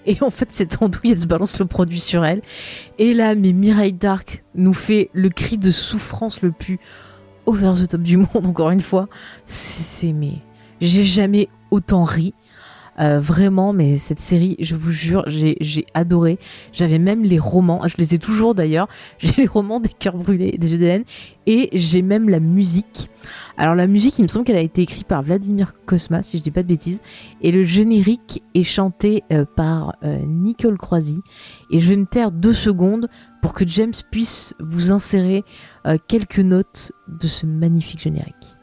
Et 0.04 0.18
en 0.20 0.30
fait 0.30 0.52
cette 0.52 0.80
andouille 0.82 1.12
elle 1.12 1.18
se 1.18 1.26
balance 1.26 1.58
le 1.58 1.64
produit 1.64 2.00
sur 2.00 2.24
elle. 2.24 2.42
Et 2.98 3.14
là 3.14 3.34
mais 3.34 3.52
Mireille 3.52 3.94
Dark 3.94 4.44
nous 4.54 4.74
fait 4.74 5.10
le 5.14 5.30
cri 5.30 5.56
de 5.56 5.70
souffrance 5.70 6.42
le 6.42 6.52
plus 6.52 6.78
over 7.46 7.72
the 7.80 7.88
top 7.88 8.02
du 8.02 8.16
monde 8.34 8.46
encore 8.46 8.70
une 8.70 8.82
fois. 8.82 9.08
C'est 9.46 10.12
mais 10.12 10.34
j'ai 10.82 11.04
jamais 11.04 11.48
autant 11.70 12.04
ri 12.04 12.34
euh, 13.00 13.18
vraiment, 13.18 13.72
mais 13.72 13.98
cette 13.98 14.20
série, 14.20 14.56
je 14.60 14.74
vous 14.74 14.90
jure, 14.90 15.24
j'ai 15.26 15.86
adoré. 15.94 16.38
J'avais 16.72 16.98
même 16.98 17.22
les 17.22 17.38
romans, 17.38 17.86
je 17.86 17.96
les 17.98 18.14
ai 18.14 18.18
toujours 18.18 18.54
d'ailleurs. 18.54 18.88
J'ai 19.18 19.42
les 19.42 19.46
romans 19.46 19.80
des 19.80 19.88
cœurs 19.88 20.16
brûlés, 20.16 20.56
des 20.58 20.72
yeux 20.72 20.78
d'Hélène, 20.78 21.04
et 21.46 21.70
j'ai 21.72 22.02
même 22.02 22.28
la 22.28 22.40
musique. 22.40 23.08
Alors 23.56 23.74
la 23.74 23.86
musique, 23.86 24.18
il 24.18 24.22
me 24.22 24.28
semble 24.28 24.44
qu'elle 24.44 24.56
a 24.56 24.60
été 24.60 24.82
écrite 24.82 25.06
par 25.06 25.22
Vladimir 25.22 25.72
Kosma, 25.86 26.22
si 26.22 26.38
je 26.38 26.42
dis 26.42 26.50
pas 26.50 26.62
de 26.62 26.68
bêtises, 26.68 27.00
et 27.40 27.52
le 27.52 27.64
générique 27.64 28.42
est 28.54 28.64
chanté 28.64 29.22
euh, 29.32 29.44
par 29.56 29.94
euh, 30.04 30.18
Nicole 30.26 30.78
Croisy. 30.78 31.20
Et 31.70 31.80
je 31.80 31.88
vais 31.88 31.96
me 31.96 32.06
taire 32.06 32.32
deux 32.32 32.52
secondes 32.52 33.08
pour 33.40 33.52
que 33.52 33.66
James 33.66 33.94
puisse 34.10 34.54
vous 34.58 34.92
insérer 34.92 35.44
quelques 36.08 36.38
notes 36.38 36.92
de 37.08 37.28
ce 37.28 37.44
magnifique 37.44 38.00
générique. 38.00 38.56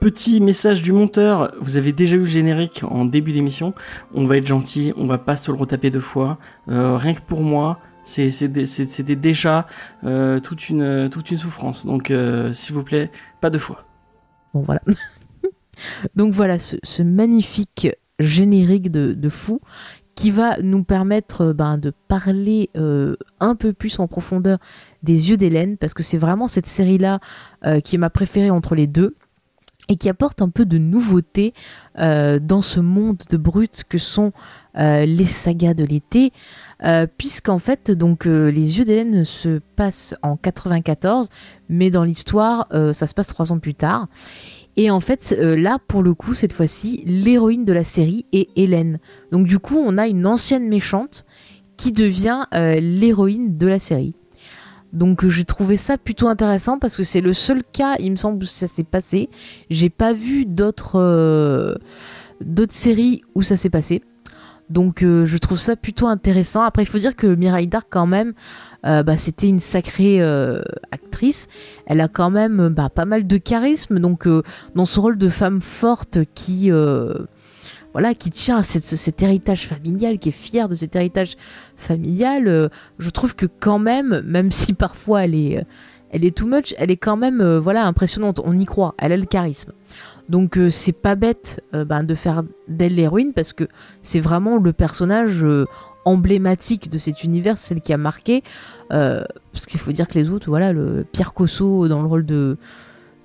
Petit 0.00 0.40
message 0.40 0.82
du 0.82 0.92
monteur, 0.92 1.54
vous 1.58 1.78
avez 1.78 1.92
déjà 1.92 2.16
eu 2.16 2.20
le 2.20 2.24
générique 2.26 2.82
en 2.86 3.06
début 3.06 3.32
d'émission. 3.32 3.72
On 4.14 4.26
va 4.26 4.36
être 4.36 4.46
gentil, 4.46 4.92
on 4.96 5.06
va 5.06 5.16
pas 5.16 5.36
se 5.36 5.50
le 5.50 5.56
retaper 5.56 5.90
deux 5.90 6.00
fois. 6.00 6.38
Euh, 6.68 6.98
rien 6.98 7.14
que 7.14 7.22
pour 7.22 7.40
moi, 7.40 7.80
c'était 8.04 9.16
déjà 9.16 9.66
euh, 10.04 10.38
toute 10.38 10.68
une 10.68 11.10
souffrance. 11.38 11.86
Donc 11.86 12.10
euh, 12.10 12.52
s'il 12.52 12.74
vous 12.74 12.82
plaît, 12.82 13.10
pas 13.40 13.48
deux 13.48 13.58
fois. 13.58 13.84
Bon 14.52 14.60
voilà. 14.60 14.82
Donc 16.14 16.34
voilà 16.34 16.58
ce, 16.58 17.02
magnifique 17.02 17.88
générique 18.18 18.90
de, 18.90 19.28
fou 19.30 19.60
qui 20.14 20.30
va 20.30 20.58
nous 20.60 20.84
permettre 20.84 21.52
ben, 21.52 21.78
de 21.78 21.90
parler 22.08 22.70
un 23.40 23.54
peu 23.54 23.72
plus 23.72 23.98
en 23.98 24.08
profondeur 24.08 24.58
des 25.02 25.30
yeux 25.30 25.36
d'Hélène 25.36 25.76
parce 25.78 25.94
que 25.94 26.02
c'est 26.02 26.16
vraiment 26.16 26.48
cette 26.48 26.66
série 26.66 26.96
là 26.96 27.20
qui 27.84 27.96
est 27.96 27.98
ma 27.98 28.08
préférée 28.08 28.50
entre 28.50 28.74
les 28.74 28.86
deux 28.86 29.16
et 29.88 29.96
qui 29.96 30.08
apporte 30.08 30.42
un 30.42 30.48
peu 30.48 30.64
de 30.64 30.78
nouveauté 30.78 31.52
euh, 31.98 32.38
dans 32.40 32.62
ce 32.62 32.80
monde 32.80 33.22
de 33.30 33.36
brut 33.36 33.84
que 33.88 33.98
sont 33.98 34.32
euh, 34.78 35.04
les 35.06 35.24
sagas 35.24 35.74
de 35.74 35.84
l'été, 35.84 36.32
euh, 36.84 37.06
puisqu'en 37.16 37.58
fait 37.58 37.90
donc 37.90 38.24
les 38.24 38.78
yeux 38.78 38.84
d'Hélène 38.84 39.24
se 39.24 39.60
passent 39.76 40.14
en 40.22 40.36
94, 40.36 41.28
mais 41.68 41.90
dans 41.90 42.04
l'histoire 42.04 42.68
ça 42.92 43.06
se 43.06 43.14
passe 43.14 43.28
trois 43.28 43.52
ans 43.52 43.58
plus 43.58 43.74
tard. 43.74 44.08
Et 44.78 44.90
en 44.90 45.00
fait, 45.00 45.34
là, 45.40 45.78
pour 45.88 46.02
le 46.02 46.12
coup, 46.12 46.34
cette 46.34 46.52
fois-ci, 46.52 47.02
l'héroïne 47.06 47.64
de 47.64 47.72
la 47.72 47.84
série 47.84 48.26
est 48.32 48.48
Hélène. 48.56 48.98
Donc 49.32 49.46
du 49.46 49.58
coup, 49.58 49.78
on 49.78 49.96
a 49.96 50.06
une 50.06 50.26
ancienne 50.26 50.68
méchante 50.68 51.24
qui 51.78 51.92
devient 51.92 52.44
l'héroïne 52.52 53.56
de 53.56 53.66
la 53.66 53.78
série. 53.78 54.14
Donc 54.96 55.24
euh, 55.24 55.28
j'ai 55.28 55.44
trouvé 55.44 55.76
ça 55.76 55.98
plutôt 55.98 56.26
intéressant 56.26 56.78
parce 56.78 56.96
que 56.96 57.02
c'est 57.02 57.20
le 57.20 57.34
seul 57.34 57.62
cas, 57.72 57.96
il 58.00 58.10
me 58.10 58.16
semble, 58.16 58.42
où 58.42 58.46
ça 58.46 58.66
s'est 58.66 58.82
passé. 58.82 59.28
J'ai 59.68 59.90
pas 59.90 60.14
vu 60.14 60.46
d'autres 60.46 60.98
euh, 60.98 61.74
séries 62.70 63.20
où 63.34 63.42
ça 63.42 63.58
s'est 63.58 63.70
passé. 63.70 64.02
Donc 64.70 65.02
euh, 65.02 65.26
je 65.26 65.36
trouve 65.36 65.58
ça 65.58 65.76
plutôt 65.76 66.06
intéressant. 66.06 66.62
Après 66.62 66.82
il 66.82 66.86
faut 66.86 66.98
dire 66.98 67.14
que 67.14 67.26
Mirai 67.26 67.66
Dark 67.66 67.86
quand 67.90 68.06
même, 68.06 68.32
bah, 68.82 69.16
c'était 69.16 69.48
une 69.48 69.58
sacrée 69.58 70.22
actrice. 70.90 71.48
Elle 71.86 72.00
a 72.00 72.08
quand 72.08 72.30
même 72.30 72.68
bah, 72.68 72.88
pas 72.88 73.04
mal 73.04 73.26
de 73.26 73.36
charisme. 73.36 73.98
Donc 73.98 74.26
dans 74.74 74.86
ce 74.86 74.98
rôle 74.98 75.18
de 75.18 75.28
femme 75.28 75.60
forte 75.60 76.20
qui 76.34 76.70
voilà, 77.96 78.12
qui 78.12 78.28
tient 78.28 78.58
à 78.58 78.62
cet 78.62 79.22
héritage 79.22 79.66
familial, 79.66 80.18
qui 80.18 80.28
est 80.28 80.32
fière 80.32 80.68
de 80.68 80.74
cet 80.74 80.94
héritage 80.96 81.38
familial, 81.76 82.46
euh, 82.46 82.68
je 82.98 83.08
trouve 83.08 83.34
que 83.34 83.46
quand 83.46 83.78
même, 83.78 84.20
même 84.20 84.50
si 84.50 84.74
parfois 84.74 85.24
elle 85.24 85.34
est, 85.34 85.60
euh, 85.60 85.64
elle 86.10 86.22
est 86.22 86.36
too 86.36 86.46
much, 86.46 86.74
elle 86.76 86.90
est 86.90 86.98
quand 86.98 87.16
même 87.16 87.40
euh, 87.40 87.58
voilà 87.58 87.86
impressionnante. 87.86 88.38
On 88.44 88.52
y 88.58 88.66
croit, 88.66 88.94
elle 88.98 89.12
a 89.12 89.16
le 89.16 89.24
charisme. 89.24 89.72
Donc 90.28 90.58
c'est 90.68 90.92
pas 90.92 91.14
bête 91.14 91.62
ben, 91.72 92.04
de 92.04 92.14
faire 92.14 92.42
d'elle 92.68 92.96
l'héroïne 92.96 93.32
parce 93.32 93.54
que 93.54 93.64
c'est 94.02 94.20
vraiment 94.20 94.58
le 94.58 94.74
personnage 94.74 95.46
emblématique 96.04 96.90
de 96.90 96.98
cet 96.98 97.24
univers, 97.24 97.56
celle 97.56 97.80
qui 97.80 97.94
a 97.94 97.96
marqué. 97.96 98.42
parce 98.90 99.66
qu'il 99.66 99.80
faut 99.80 99.92
dire 99.92 100.06
que 100.06 100.18
les 100.18 100.28
autres, 100.28 100.48
voilà, 100.50 100.72
le 100.72 101.06
Pierre 101.12 101.32
Cosso 101.32 101.88
dans 101.88 102.02
le 102.02 102.08
rôle 102.08 102.26
de 102.26 102.58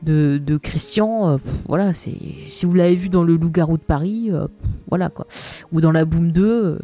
de, 0.04 0.58
Christian, 0.58 1.30
euh, 1.30 1.38
voilà, 1.68 1.94
si 1.94 2.66
vous 2.66 2.74
l'avez 2.74 2.96
vu 2.96 3.10
dans 3.10 3.24
le 3.24 3.36
Loup-garou 3.36 3.78
de 3.78 3.84
Paris, 3.84 4.30
euh, 4.32 4.48
voilà 4.90 5.10
quoi, 5.10 5.28
ou 5.72 5.82
dans 5.82 5.92
la 5.92 6.06
Boom 6.06 6.32
2, 6.32 6.44
euh, 6.44 6.80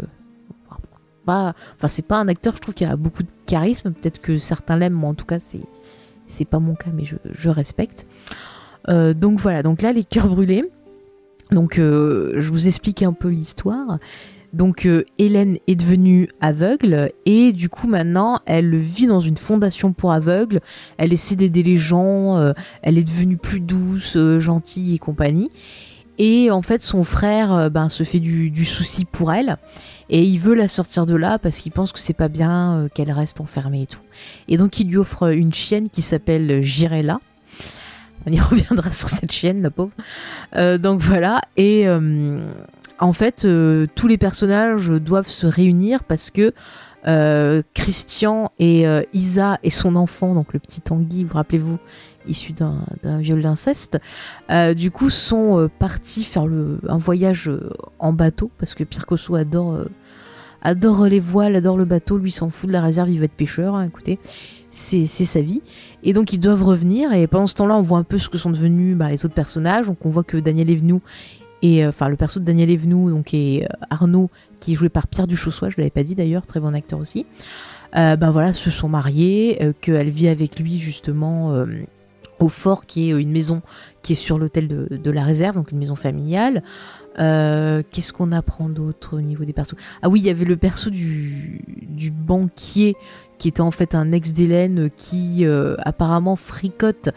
pas, 1.25 1.53
enfin 1.75 1.87
c'est 1.87 2.05
pas 2.05 2.17
un 2.17 2.27
acteur, 2.27 2.55
je 2.55 2.61
trouve 2.61 2.73
qu'il 2.73 2.87
a 2.87 2.95
beaucoup 2.95 3.23
de 3.23 3.29
charisme, 3.45 3.91
peut-être 3.91 4.21
que 4.21 4.37
certains 4.37 4.77
l'aiment, 4.77 4.99
mais 4.99 5.07
en 5.07 5.13
tout 5.13 5.25
cas 5.25 5.39
c'est 5.39 5.61
c'est 6.27 6.45
pas 6.45 6.59
mon 6.59 6.75
cas, 6.75 6.89
mais 6.93 7.05
je, 7.05 7.49
respecte. 7.49 8.05
donc 8.87 9.39
voilà, 9.39 9.63
donc 9.63 9.81
là 9.81 9.93
les 9.93 10.03
cœurs 10.03 10.27
brûlés. 10.27 10.65
Donc 11.51 11.75
je 11.77 12.49
vous 12.49 12.67
explique 12.67 13.01
un 13.01 13.13
peu 13.13 13.29
l'histoire. 13.29 13.97
Donc 14.53 14.85
euh, 14.85 15.03
Hélène 15.17 15.57
est 15.67 15.75
devenue 15.75 16.29
aveugle 16.39 17.11
et 17.25 17.51
du 17.51 17.69
coup 17.69 17.87
maintenant 17.87 18.39
elle 18.45 18.75
vit 18.77 19.07
dans 19.07 19.19
une 19.19 19.37
fondation 19.37 19.93
pour 19.93 20.11
aveugles. 20.11 20.61
Elle 20.97 21.13
essaie 21.13 21.35
d'aider 21.35 21.63
les 21.63 21.75
gens, 21.77 22.37
euh, 22.37 22.53
elle 22.81 22.97
est 22.97 23.03
devenue 23.03 23.37
plus 23.37 23.59
douce, 23.59 24.15
euh, 24.15 24.39
gentille 24.39 24.95
et 24.95 24.99
compagnie. 24.99 25.51
Et 26.17 26.49
en 26.49 26.61
fait 26.61 26.81
son 26.81 27.03
frère 27.03 27.69
ben, 27.69 27.89
se 27.89 28.03
fait 28.03 28.19
du, 28.19 28.65
souci 28.65 29.05
pour 29.05 29.31
elle 29.31 29.57
et 30.09 30.23
il 30.23 30.39
veut 30.39 30.55
la 30.55 30.67
sortir 30.67 31.05
de 31.05 31.13
là 31.13 31.37
parce 31.37 31.59
qu'il 31.59 31.71
pense 31.71 31.91
que 31.91 31.99
c'est 31.99 32.13
pas 32.13 32.27
bien 32.27 32.87
qu'elle 32.95 33.11
reste 33.11 33.39
enfermée 33.39 33.83
et 33.83 33.85
tout. 33.85 34.01
Et 34.47 34.57
donc 34.57 34.79
il 34.79 34.87
lui 34.87 34.97
offre 34.97 35.31
une 35.31 35.53
chienne 35.53 35.89
qui 35.91 36.01
s'appelle 36.01 36.63
Girella. 36.63 37.19
On 38.25 38.31
y 38.31 38.39
reviendra 38.39 38.89
sur 38.89 39.09
cette 39.09 39.31
chienne, 39.31 39.61
la 39.61 39.69
pauvre. 39.69 39.91
donc 40.79 41.01
voilà. 41.01 41.39
Et 41.55 41.85
en 42.99 43.13
fait, 43.13 43.45
euh, 43.45 43.85
tous 43.95 44.07
les 44.07 44.17
personnages 44.17 44.89
doivent 44.89 45.29
se 45.29 45.45
réunir 45.45 46.03
parce 46.03 46.31
que 46.31 46.53
euh, 47.05 47.61
Christian 47.73 48.51
et 48.59 48.87
euh, 48.87 49.03
Isa 49.13 49.59
et 49.63 49.69
son 49.69 49.95
enfant, 49.95 50.33
donc 50.33 50.53
le 50.53 50.59
petit 50.59 50.81
Tanguy, 50.81 51.23
vous 51.23 51.35
rappelez-vous, 51.35 51.77
issu 52.27 52.53
d'un 52.53 52.81
viol 53.19 53.41
d'inceste, 53.41 53.99
du 54.75 54.91
coup 54.91 55.09
sont 55.09 55.69
partis 55.79 56.25
faire 56.25 56.43
un 56.89 56.97
voyage 56.97 57.49
en 57.99 58.11
bateau 58.11 58.51
parce 58.57 58.75
que 58.75 58.83
Pierre 58.83 59.05
Cosso 59.05 59.35
adore, 59.35 59.85
adore 60.61 61.05
les 61.05 61.21
voiles, 61.21 61.55
adore 61.55 61.77
le 61.77 61.85
bateau, 61.85 62.17
lui 62.17 62.31
s'en 62.31 62.49
fout 62.49 62.67
de 62.67 62.73
la 62.73 62.81
réserve, 62.81 63.09
il 63.09 63.17
veut 63.19 63.25
être 63.25 63.31
pêcheur, 63.31 63.75
hein, 63.75 63.85
écoutez, 63.85 64.19
c'est 64.71 65.05
sa 65.05 65.39
vie. 65.39 65.61
Et 66.03 66.11
donc 66.11 66.33
ils 66.33 66.39
doivent 66.39 66.63
revenir 66.63 67.13
et 67.13 67.27
pendant 67.27 67.47
ce 67.47 67.55
temps-là 67.55 67.77
on 67.77 67.81
voit 67.81 67.99
un 67.99 68.03
peu 68.03 68.17
ce 68.17 68.27
que 68.27 68.37
sont 68.37 68.51
devenus 68.51 68.97
bah, 68.97 69.09
les 69.09 69.23
autres 69.23 69.33
personnages, 69.33 69.85
donc 69.85 70.05
on 70.05 70.09
voit 70.09 70.25
que 70.25 70.35
Daniel 70.35 70.69
Evenou 70.69 71.01
et 71.61 71.83
euh, 71.83 71.89
enfin 71.89 72.09
le 72.09 72.15
perso 72.15 72.39
de 72.39 72.45
Daniel 72.45 72.69
Evenou 72.69 73.09
donc 73.09 73.33
et 73.33 73.65
euh, 73.65 73.85
Arnaud 73.89 74.29
qui 74.59 74.73
est 74.73 74.75
joué 74.75 74.89
par 74.89 75.07
Pierre 75.07 75.27
Duchossois, 75.27 75.69
je 75.69 75.77
l'avais 75.77 75.91
pas 75.91 76.03
dit 76.03 76.15
d'ailleurs, 76.15 76.45
très 76.47 76.59
bon 76.59 76.73
acteur 76.73 76.99
aussi. 76.99 77.25
Euh, 77.95 78.15
ben 78.15 78.31
voilà, 78.31 78.53
se 78.53 78.69
sont 78.71 78.89
mariés, 78.89 79.59
qu'elle 79.81 80.09
vit 80.09 80.27
avec 80.27 80.59
lui 80.59 80.79
justement 80.79 81.63
au 82.39 82.49
fort 82.49 82.85
qui 82.85 83.09
est 83.09 83.21
une 83.21 83.31
maison 83.31 83.61
qui 84.01 84.13
est 84.13 84.15
sur 84.15 84.39
l'hôtel 84.39 84.67
de, 84.67 85.11
la 85.11 85.23
réserve, 85.23 85.55
donc 85.55 85.71
une 85.71 85.77
maison 85.77 85.95
familiale. 85.95 86.63
Qu'est-ce 87.17 88.13
qu'on 88.13 88.31
apprend 88.31 88.69
d'autre 88.69 89.17
au 89.17 89.21
niveau 89.21 89.43
des 89.43 89.53
persos? 89.53 89.75
Ah 90.01 90.09
oui, 90.09 90.19
il 90.19 90.25
y 90.25 90.29
avait 90.29 90.45
le 90.45 90.57
perso 90.57 90.89
du, 90.89 91.63
banquier 92.11 92.95
qui 93.37 93.47
était 93.47 93.61
en 93.61 93.71
fait 93.71 93.95
un 93.95 94.11
ex 94.11 94.33
d'Hélène 94.33 94.89
qui 94.95 95.45
euh, 95.45 95.75
apparemment 95.79 96.35
fricote 96.35 97.09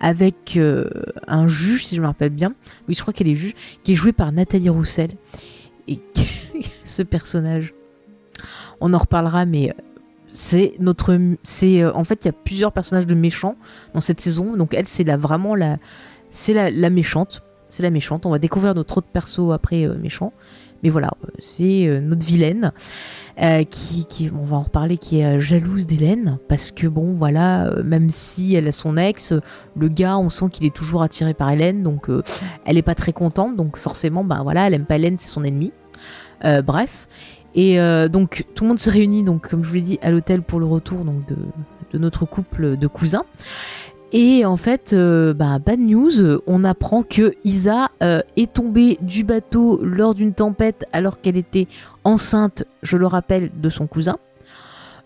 avec 0.00 0.56
euh, 0.56 0.88
un 1.26 1.46
juge, 1.46 1.86
si 1.86 1.96
je 1.96 2.00
me 2.00 2.06
rappelle 2.06 2.30
bien. 2.30 2.54
Oui, 2.88 2.94
je 2.94 3.02
crois 3.02 3.12
qu'elle 3.12 3.28
est 3.28 3.34
juge, 3.34 3.54
qui 3.82 3.92
est 3.92 3.96
jouée 3.96 4.12
par 4.12 4.32
Nathalie 4.32 4.68
Roussel. 4.68 5.10
Et 5.88 6.00
ce 6.84 7.02
personnage, 7.02 7.74
on 8.80 8.94
en 8.94 8.98
reparlera, 8.98 9.44
mais 9.44 9.70
euh, 9.70 9.82
c'est 10.28 10.74
notre, 10.80 11.18
c'est 11.42 11.84
en 11.84 12.04
fait 12.04 12.24
il 12.24 12.28
y 12.28 12.30
a 12.30 12.32
plusieurs 12.32 12.72
personnages 12.72 13.06
de 13.06 13.14
méchants 13.14 13.56
dans 13.94 14.00
cette 14.00 14.20
saison. 14.20 14.56
Donc 14.56 14.74
elle, 14.74 14.86
c'est 14.86 15.04
la 15.04 15.16
vraiment 15.16 15.54
la, 15.54 15.78
c'est 16.30 16.52
la, 16.52 16.90
méchante, 16.90 17.42
c'est 17.76 17.82
la 17.82 17.90
méchante. 17.90 18.24
On 18.26 18.30
va 18.30 18.38
découvrir 18.38 18.74
notre 18.74 18.98
autre 18.98 19.08
perso 19.12 19.52
après 19.52 19.86
méchant. 19.86 20.32
Mais 20.82 20.90
voilà, 20.90 21.10
c'est 21.40 22.00
notre 22.02 22.24
vilaine. 22.24 22.72
qui, 23.70 24.30
on 24.34 24.44
va 24.44 24.56
en 24.56 24.62
reparler, 24.62 24.96
qui 24.96 25.20
est 25.20 25.38
jalouse 25.40 25.86
d'Hélène, 25.86 26.38
parce 26.48 26.70
que 26.70 26.86
bon, 26.86 27.14
voilà, 27.14 27.70
même 27.84 28.08
si 28.08 28.54
elle 28.54 28.68
a 28.68 28.72
son 28.72 28.96
ex, 28.96 29.34
le 29.76 29.88
gars, 29.88 30.16
on 30.18 30.30
sent 30.30 30.46
qu'il 30.50 30.64
est 30.66 30.74
toujours 30.74 31.02
attiré 31.02 31.34
par 31.34 31.50
Hélène, 31.50 31.82
donc 31.82 32.08
elle 32.64 32.78
est 32.78 32.82
pas 32.82 32.94
très 32.94 33.12
contente, 33.12 33.56
donc 33.56 33.76
forcément, 33.76 34.24
ben 34.24 34.42
voilà, 34.42 34.66
elle 34.66 34.74
aime 34.74 34.86
pas 34.86 34.96
Hélène, 34.96 35.16
c'est 35.18 35.28
son 35.28 35.44
ennemi. 35.44 35.72
bref, 36.64 37.08
et 37.54 37.78
donc 38.08 38.44
tout 38.54 38.64
le 38.64 38.68
monde 38.68 38.78
se 38.78 38.90
réunit, 38.90 39.22
donc 39.22 39.48
comme 39.50 39.62
je 39.62 39.68
vous 39.68 39.74
l'ai 39.74 39.82
dit, 39.82 39.98
à 40.02 40.10
l'hôtel 40.10 40.42
pour 40.42 40.60
le 40.60 40.66
retour 40.66 40.98
de 41.04 41.98
notre 41.98 42.26
couple 42.26 42.76
de 42.76 42.86
cousins. 42.86 43.24
Et 44.18 44.46
en 44.46 44.56
fait, 44.56 44.94
euh, 44.94 45.34
bah, 45.34 45.58
bad 45.58 45.78
news, 45.78 46.40
on 46.46 46.64
apprend 46.64 47.02
que 47.02 47.34
Isa 47.44 47.90
euh, 48.02 48.22
est 48.38 48.50
tombée 48.50 48.96
du 49.02 49.24
bateau 49.24 49.78
lors 49.84 50.14
d'une 50.14 50.32
tempête 50.32 50.86
alors 50.94 51.20
qu'elle 51.20 51.36
était 51.36 51.68
enceinte, 52.02 52.64
je 52.82 52.96
le 52.96 53.06
rappelle, 53.06 53.50
de 53.60 53.68
son 53.68 53.86
cousin. 53.86 54.16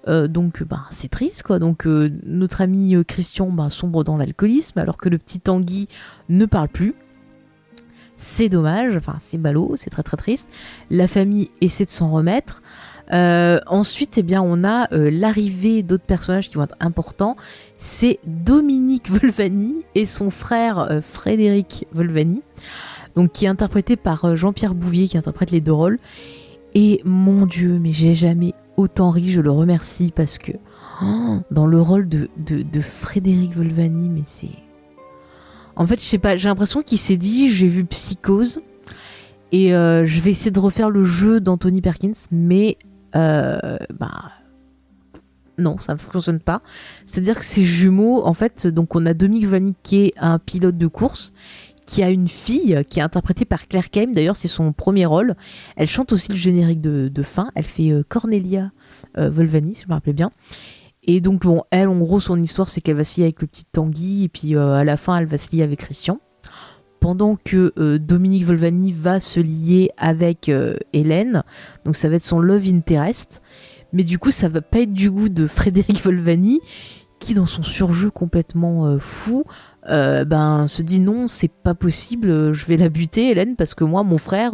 Euh, 0.06 0.28
donc 0.28 0.62
bah, 0.62 0.82
c'est 0.92 1.10
triste 1.10 1.42
quoi. 1.42 1.58
Donc 1.58 1.86
notre 1.86 2.60
ami 2.60 2.94
Christian 3.04 3.50
bah, 3.50 3.68
sombre 3.68 4.04
dans 4.04 4.16
l'alcoolisme 4.16 4.78
alors 4.78 4.96
que 4.96 5.08
le 5.08 5.18
petit 5.18 5.40
Tanguy 5.40 5.88
ne 6.28 6.46
parle 6.46 6.68
plus. 6.68 6.94
C'est 8.14 8.48
dommage, 8.48 8.94
enfin 8.96 9.16
c'est 9.18 9.38
ballot, 9.38 9.72
c'est 9.74 9.90
très 9.90 10.04
très 10.04 10.18
triste. 10.18 10.52
La 10.88 11.08
famille 11.08 11.50
essaie 11.60 11.84
de 11.84 11.90
s'en 11.90 12.12
remettre. 12.12 12.62
Euh, 13.12 13.58
ensuite, 13.66 14.18
eh 14.18 14.22
bien, 14.22 14.42
on 14.42 14.64
a 14.64 14.92
euh, 14.92 15.10
l'arrivée 15.10 15.82
d'autres 15.82 16.04
personnages 16.04 16.48
qui 16.48 16.56
vont 16.56 16.64
être 16.64 16.76
importants. 16.80 17.36
C'est 17.78 18.20
Dominique 18.26 19.10
Volvani 19.10 19.84
et 19.94 20.06
son 20.06 20.30
frère 20.30 20.78
euh, 20.78 21.00
Frédéric 21.00 21.86
Volvani, 21.92 22.42
donc 23.16 23.32
qui 23.32 23.46
est 23.46 23.48
interprété 23.48 23.96
par 23.96 24.36
Jean-Pierre 24.36 24.74
Bouvier, 24.74 25.08
qui 25.08 25.18
interprète 25.18 25.50
les 25.50 25.60
deux 25.60 25.72
rôles. 25.72 25.98
Et 26.74 27.00
mon 27.04 27.46
Dieu, 27.46 27.78
mais 27.80 27.92
j'ai 27.92 28.14
jamais 28.14 28.54
autant 28.76 29.10
ri. 29.10 29.30
Je 29.30 29.40
le 29.40 29.50
remercie 29.50 30.12
parce 30.14 30.38
que 30.38 30.52
oh, 31.02 31.38
dans 31.50 31.66
le 31.66 31.80
rôle 31.80 32.08
de, 32.08 32.28
de 32.36 32.80
Frédéric 32.80 33.56
Volvani, 33.56 34.08
mais 34.08 34.22
c'est 34.24 34.50
en 35.74 35.86
fait, 35.86 35.98
je 35.98 36.04
sais 36.04 36.18
pas, 36.18 36.36
j'ai 36.36 36.48
l'impression 36.48 36.82
qu'il 36.82 36.98
s'est 36.98 37.16
dit 37.16 37.48
j'ai 37.48 37.66
vu 37.66 37.84
Psychose 37.86 38.60
et 39.50 39.70
je 39.70 40.20
vais 40.20 40.30
essayer 40.30 40.50
de 40.50 40.60
refaire 40.60 40.90
le 40.90 41.04
jeu 41.04 41.40
d'Anthony 41.40 41.80
Perkins, 41.80 42.12
mais 42.30 42.76
euh, 43.16 43.76
bah 43.98 44.32
non, 45.58 45.78
ça 45.78 45.92
ne 45.92 45.98
fonctionne 45.98 46.40
pas. 46.40 46.62
C'est-à-dire 47.04 47.38
que 47.38 47.44
ces 47.44 47.64
jumeaux, 47.64 48.24
en 48.24 48.32
fait, 48.32 48.66
donc 48.66 48.94
on 48.94 49.04
a 49.04 49.12
Dominique 49.12 49.46
Vanik 49.46 49.76
qui 49.82 50.04
est 50.04 50.14
un 50.16 50.38
pilote 50.38 50.78
de 50.78 50.86
course, 50.86 51.34
qui 51.86 52.02
a 52.02 52.08
une 52.08 52.28
fille 52.28 52.82
qui 52.88 53.00
est 53.00 53.02
interprétée 53.02 53.44
par 53.44 53.68
Claire 53.68 53.90
Kame. 53.90 54.14
D'ailleurs, 54.14 54.36
c'est 54.36 54.48
son 54.48 54.72
premier 54.72 55.06
rôle. 55.06 55.34
Elle 55.76 55.88
chante 55.88 56.12
aussi 56.12 56.30
le 56.30 56.36
générique 56.36 56.80
de, 56.80 57.22
fin. 57.22 57.50
Elle 57.54 57.64
fait 57.64 57.90
euh, 57.90 58.02
Cornelia 58.08 58.70
euh, 59.18 59.28
Volvani, 59.28 59.74
si 59.74 59.82
je 59.82 59.88
me 59.88 59.94
rappelle 59.94 60.14
bien. 60.14 60.30
Et 61.02 61.20
donc, 61.20 61.42
bon, 61.42 61.62
elle, 61.70 61.88
en 61.88 61.98
gros, 61.98 62.20
son 62.20 62.40
histoire, 62.42 62.68
c'est 62.68 62.80
qu'elle 62.80 62.96
va 62.96 63.04
se 63.04 63.18
lier 63.18 63.24
avec 63.24 63.40
le 63.40 63.46
petit 63.46 63.64
Tanguy, 63.64 64.24
et 64.24 64.28
puis 64.28 64.56
à 64.56 64.84
la 64.84 64.96
fin, 64.96 65.16
elle 65.16 65.26
va 65.26 65.38
se 65.38 65.54
lier 65.54 65.62
avec 65.62 65.80
Christian 65.80 66.20
pendant 67.00 67.36
que 67.42 67.72
euh, 67.78 67.98
Dominique 67.98 68.44
Volvani 68.44 68.92
va 68.92 69.20
se 69.20 69.40
lier 69.40 69.90
avec 69.96 70.48
euh, 70.48 70.76
Hélène. 70.92 71.42
Donc 71.84 71.96
ça 71.96 72.08
va 72.08 72.16
être 72.16 72.22
son 72.22 72.38
love 72.38 72.68
interest. 72.68 73.42
Mais 73.92 74.04
du 74.04 74.18
coup, 74.18 74.30
ça 74.30 74.48
va 74.48 74.60
pas 74.60 74.80
être 74.80 74.92
du 74.92 75.10
goût 75.10 75.28
de 75.28 75.46
Frédéric 75.46 76.00
Volvani, 76.04 76.60
qui 77.18 77.34
dans 77.34 77.46
son 77.46 77.62
surjeu 77.62 78.10
complètement 78.10 78.86
euh, 78.86 78.98
fou, 78.98 79.44
ben 79.86 80.66
se 80.68 80.82
dit 80.82 81.00
non, 81.00 81.26
c'est 81.26 81.50
pas 81.50 81.74
possible, 81.74 82.52
je 82.52 82.66
vais 82.66 82.76
la 82.76 82.88
buter, 82.88 83.30
Hélène, 83.30 83.56
parce 83.56 83.74
que 83.74 83.82
moi, 83.82 84.04
mon 84.04 84.18
frère, 84.18 84.52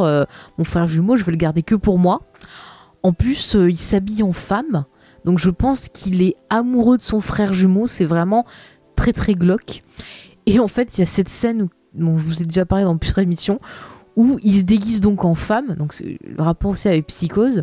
mon 0.57 0.65
frère 0.65 0.87
jumeau, 0.87 1.17
je 1.17 1.25
veux 1.25 1.33
le 1.33 1.37
garder 1.37 1.63
que 1.63 1.75
pour 1.75 1.99
moi. 1.99 2.23
En 3.03 3.13
plus, 3.13 3.55
il 3.55 3.77
s'habille 3.77 4.23
en 4.23 4.33
femme. 4.33 4.87
Donc 5.27 5.39
je 5.39 5.51
pense 5.51 5.89
qu'il 5.89 6.23
est 6.23 6.37
amoureux 6.49 6.97
de 6.97 7.03
son 7.03 7.21
frère 7.21 7.53
jumeau, 7.53 7.87
c'est 7.87 8.07
vraiment 8.07 8.47
très 8.95 9.13
très 9.13 9.35
glauque. 9.35 9.83
Et 10.47 10.61
en 10.61 10.69
fait, 10.69 10.97
il 10.97 11.01
y 11.01 11.03
a 11.03 11.07
cette 11.07 11.29
scène 11.29 11.63
où 11.63 11.69
dont 11.97 12.17
je 12.17 12.25
vous 12.25 12.43
ai 12.43 12.47
déjà 12.47 12.65
parlé 12.65 12.85
dans 12.85 12.97
plusieurs 12.97 13.21
émissions, 13.21 13.59
où 14.17 14.39
il 14.43 14.59
se 14.59 14.65
déguise 14.65 15.01
donc 15.01 15.25
en 15.25 15.35
femme, 15.35 15.75
donc 15.77 15.93
c'est 15.93 16.19
le 16.25 16.43
rapport 16.43 16.71
aussi 16.71 16.89
avec 16.89 17.07
Psychose, 17.07 17.63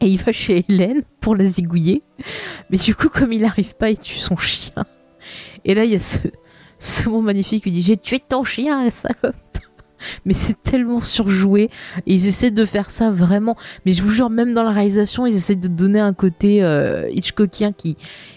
et 0.00 0.08
il 0.08 0.18
va 0.18 0.32
chez 0.32 0.64
Hélène 0.68 1.02
pour 1.20 1.34
la 1.34 1.44
zigouiller, 1.44 2.02
mais 2.70 2.76
du 2.76 2.94
coup, 2.94 3.08
comme 3.08 3.32
il 3.32 3.42
n'arrive 3.42 3.74
pas, 3.74 3.90
il 3.90 3.98
tue 3.98 4.16
son 4.16 4.36
chien. 4.36 4.84
Et 5.64 5.74
là, 5.74 5.84
il 5.84 5.90
y 5.90 5.96
a 5.96 5.98
ce, 5.98 6.18
ce 6.78 7.08
mot 7.08 7.20
magnifique 7.20 7.64
qui 7.64 7.70
dit 7.70 7.82
J'ai 7.82 7.96
tué 7.96 8.20
ton 8.20 8.44
chien, 8.44 8.88
salope. 8.90 9.34
Mais 10.24 10.34
c'est 10.34 10.60
tellement 10.62 11.00
surjoué. 11.00 11.70
Et 12.06 12.14
ils 12.14 12.26
essaient 12.26 12.50
de 12.50 12.64
faire 12.64 12.90
ça 12.90 13.10
vraiment. 13.10 13.56
Mais 13.84 13.94
je 13.94 14.02
vous 14.02 14.10
jure 14.10 14.28
même 14.28 14.52
dans 14.52 14.62
la 14.62 14.70
réalisation 14.70 15.26
ils 15.26 15.34
essaient 15.34 15.56
de 15.56 15.68
donner 15.68 16.00
un 16.00 16.12
côté 16.12 16.62
euh, 16.62 17.08
Hitchcockien 17.10 17.72
qui 17.72 17.96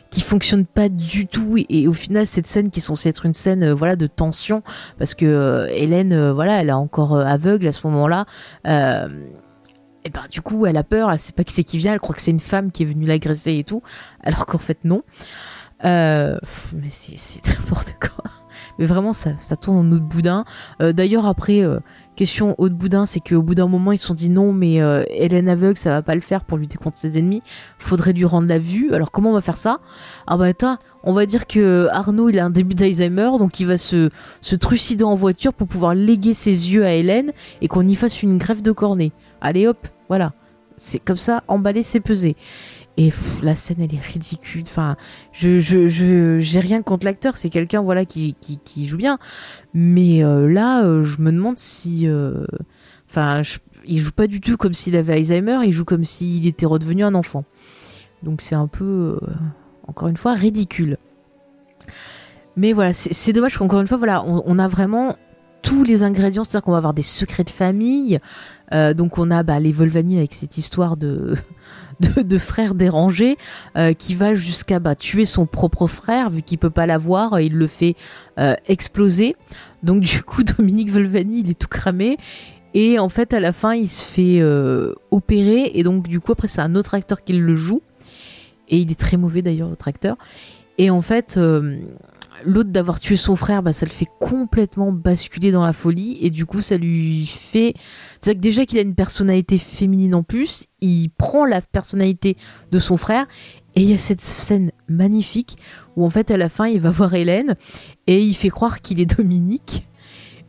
qui 0.09 0.21
fonctionne 0.21 0.65
pas 0.65 0.89
du 0.89 1.27
tout. 1.27 1.55
Et, 1.69 1.87
au 1.87 1.93
final 1.93 2.25
cette 2.25 2.47
scène 2.47 2.69
qui 2.69 2.79
est 2.79 2.83
censée 2.83 3.09
être 3.09 3.25
une 3.25 3.33
scène 3.33 3.63
euh, 3.63 3.73
voilà 3.73 3.95
de 3.95 4.07
tension 4.07 4.63
parce 4.97 5.13
que 5.13 5.25
euh, 5.25 5.67
Hélène 5.71 6.13
euh, 6.13 6.33
voilà 6.33 6.59
elle 6.59 6.69
est 6.69 6.73
encore 6.73 7.17
aveugle 7.17 7.67
à 7.67 7.71
ce 7.71 7.85
moment-là 7.87 8.25
et 8.65 10.09
ben 10.09 10.21
du 10.31 10.41
coup 10.41 10.65
elle 10.65 10.77
a 10.77 10.83
peur 10.83 11.11
elle 11.11 11.19
sait 11.19 11.33
pas 11.33 11.43
qui 11.43 11.53
c'est 11.53 11.63
qui 11.63 11.77
vient 11.77 11.93
elle 11.93 11.99
croit 11.99 12.15
que 12.15 12.21
c'est 12.21 12.31
une 12.31 12.39
femme 12.39 12.71
qui 12.71 12.83
est 12.83 12.85
venue 12.85 13.05
l'agresser 13.05 13.57
et 13.57 13.63
tout 13.63 13.81
alors 14.23 14.45
qu'en 14.45 14.57
fait 14.57 14.79
non. 14.83 15.03
Mais 15.83 16.39
c'est 16.89 17.47
n'importe 17.59 17.95
quoi 17.99 18.23
mais 18.79 18.85
vraiment 18.85 19.13
ça, 19.13 19.35
tourne 19.61 19.77
en 19.77 19.91
eau 19.91 19.99
de 19.99 20.05
boudin 20.05 20.45
d'ailleurs 20.79 21.27
après 21.27 21.63
question 22.19 22.53
haut 22.57 22.67
de 22.67 22.73
boudin, 22.73 23.05
c'est 23.05 23.21
qu'au 23.21 23.41
bout 23.41 23.55
d'un 23.55 23.69
moment, 23.69 23.93
ils 23.93 23.97
se 23.97 24.07
sont 24.07 24.13
dit 24.13 24.27
non, 24.27 24.51
mais 24.51 24.81
euh, 24.81 25.05
Hélène 25.09 25.47
aveugle, 25.47 25.77
ça 25.77 25.91
va 25.91 26.01
pas 26.01 26.15
le 26.15 26.21
faire 26.21 26.43
pour 26.43 26.57
lutter 26.57 26.77
contre 26.77 26.97
ses 26.97 27.17
ennemis. 27.17 27.41
Faudrait 27.77 28.11
lui 28.11 28.25
rendre 28.25 28.49
la 28.49 28.59
vue. 28.59 28.93
Alors 28.93 29.09
comment 29.09 29.29
on 29.29 29.33
va 29.33 29.39
faire 29.39 29.55
ça? 29.55 29.79
Ah 30.27 30.35
bah 30.35 30.43
attends, 30.43 30.75
on 31.03 31.13
va 31.13 31.25
dire 31.25 31.47
que 31.47 31.87
Arnaud, 31.93 32.27
il 32.27 32.37
a 32.37 32.43
un 32.43 32.49
début 32.49 32.75
d'Alzheimer, 32.75 33.29
donc 33.39 33.61
il 33.61 33.67
va 33.67 33.77
se, 33.77 34.09
se 34.41 34.55
trucider 34.57 35.05
en 35.05 35.15
voiture 35.15 35.53
pour 35.53 35.69
pouvoir 35.69 35.95
léguer 35.95 36.33
ses 36.33 36.73
yeux 36.73 36.83
à 36.83 36.91
Hélène 36.91 37.31
et 37.61 37.69
qu'on 37.69 37.87
y 37.87 37.95
fasse 37.95 38.21
une 38.21 38.37
greffe 38.37 38.63
de 38.63 38.73
cornet. 38.73 39.13
Allez 39.39 39.65
hop, 39.65 39.87
voilà. 40.09 40.33
C'est 40.75 40.99
comme 40.99 41.15
ça, 41.15 41.43
emballer, 41.47 41.83
c'est 41.83 42.01
peser. 42.01 42.35
Et 42.97 43.13
la 43.41 43.55
scène, 43.55 43.77
elle 43.79 43.95
est 43.95 44.01
ridicule. 44.01 44.63
Enfin, 44.63 44.97
je, 45.31 45.59
je, 45.59 46.39
j'ai 46.39 46.59
rien 46.59 46.81
contre 46.81 47.05
l'acteur. 47.05 47.37
C'est 47.37 47.49
quelqu'un, 47.49 47.81
voilà, 47.81 48.05
qui, 48.05 48.35
qui, 48.41 48.87
joue 48.87 48.97
bien. 48.97 49.17
Mais 49.73 50.23
euh, 50.23 50.51
là, 50.51 50.83
euh, 50.83 51.03
je 51.03 51.21
me 51.21 51.31
demande 51.31 51.57
si, 51.57 52.07
euh, 52.07 52.45
enfin, 53.09 53.41
il 53.85 53.99
joue 53.99 54.11
pas 54.11 54.27
du 54.27 54.41
tout 54.41 54.57
comme 54.57 54.73
s'il 54.73 54.97
avait 54.97 55.13
Alzheimer. 55.13 55.59
Il 55.63 55.71
joue 55.71 55.85
comme 55.85 56.03
s'il 56.03 56.45
était 56.45 56.65
redevenu 56.65 57.03
un 57.03 57.15
enfant. 57.15 57.45
Donc 58.21 58.41
c'est 58.41 58.55
un 58.55 58.67
peu, 58.67 59.17
encore 59.87 60.09
une 60.09 60.17
fois, 60.17 60.33
ridicule. 60.33 60.97
Mais 62.57 62.73
voilà, 62.73 62.91
c'est 62.91 63.31
dommage 63.31 63.57
qu'encore 63.57 63.79
une 63.79 63.87
fois, 63.87 63.97
voilà, 63.97 64.21
on, 64.25 64.59
a 64.59 64.67
vraiment 64.67 65.15
tous 65.61 65.83
les 65.83 66.03
ingrédients, 66.03 66.43
c'est-à-dire 66.43 66.63
qu'on 66.63 66.71
va 66.71 66.77
avoir 66.77 66.93
des 66.93 67.01
secrets 67.01 67.43
de 67.43 67.49
famille. 67.49 68.19
donc 68.71 69.17
on 69.17 69.31
a 69.31 69.43
bah, 69.43 69.59
les 69.59 69.71
Volvani 69.71 70.17
avec 70.17 70.33
cette 70.33 70.57
histoire 70.57 70.97
de 70.97 71.35
de, 71.99 72.37
frère 72.37 72.75
dérangé 72.75 73.37
euh, 73.77 73.93
qui 73.93 74.15
va 74.15 74.35
jusqu'à 74.35 74.79
bah, 74.79 74.95
tuer 74.95 75.25
son 75.25 75.45
propre 75.45 75.87
frère 75.87 76.29
vu 76.29 76.41
qu'il 76.41 76.57
peut 76.57 76.69
pas 76.69 76.85
l'avoir, 76.85 77.39
il 77.39 77.55
le 77.55 77.67
fait 77.67 77.95
euh, 78.39 78.55
exploser. 78.67 79.35
Donc 79.83 80.01
du 80.01 80.23
coup 80.23 80.43
Dominique 80.57 80.91
Volvani 80.91 81.41
il 81.41 81.49
est 81.49 81.59
tout 81.59 81.67
cramé 81.67 82.17
et 82.73 82.99
en 82.99 83.09
fait 83.09 83.33
à 83.33 83.39
la 83.39 83.51
fin 83.51 83.73
il 83.73 83.87
se 83.87 84.05
fait 84.05 84.39
euh, 84.39 84.93
opérer 85.11 85.71
et 85.73 85.83
donc 85.83 86.07
du 86.07 86.19
coup 86.19 86.31
après 86.31 86.47
c'est 86.47 86.61
un 86.61 86.75
autre 86.75 86.93
acteur 86.93 87.23
qui 87.23 87.33
le 87.33 87.55
joue 87.55 87.81
et 88.67 88.77
il 88.77 88.91
est 88.91 88.99
très 88.99 89.17
mauvais 89.17 89.41
d'ailleurs 89.41 89.69
l'autre 89.69 89.87
acteur 89.87 90.17
et 90.77 90.89
en 90.91 91.01
fait 91.01 91.39
l'autre 92.45 92.69
d'avoir 92.69 92.99
tué 92.99 93.17
son 93.17 93.35
frère, 93.35 93.63
bah, 93.63 93.73
ça 93.73 93.85
le 93.85 93.91
fait 93.91 94.07
complètement 94.19 94.91
basculer 94.91 95.51
dans 95.51 95.65
la 95.65 95.73
folie. 95.73 96.17
Et 96.21 96.29
du 96.29 96.45
coup 96.45 96.61
ça 96.61 96.77
lui 96.77 97.25
fait... 97.25 97.73
C'est 98.21 98.35
que 98.35 98.39
déjà 98.39 98.65
qu'il 98.65 98.77
a 98.77 98.81
une 98.81 98.95
personnalité 98.95 99.57
féminine 99.57 100.15
en 100.15 100.23
plus, 100.23 100.65
il 100.81 101.09
prend 101.09 101.45
la 101.45 101.61
personnalité 101.61 102.37
de 102.71 102.79
son 102.79 102.97
frère. 102.97 103.27
Et 103.75 103.81
il 103.81 103.89
y 103.89 103.93
a 103.93 103.97
cette 103.97 104.21
scène 104.21 104.71
magnifique 104.87 105.57
où 105.95 106.05
en 106.05 106.09
fait 106.09 106.31
à 106.31 106.37
la 106.37 106.49
fin 106.49 106.67
il 106.67 106.79
va 106.81 106.89
voir 106.89 107.13
Hélène 107.13 107.55
et 108.07 108.19
il 108.19 108.33
fait 108.33 108.49
croire 108.49 108.81
qu'il 108.81 108.99
est 108.99 109.17
Dominique 109.17 109.87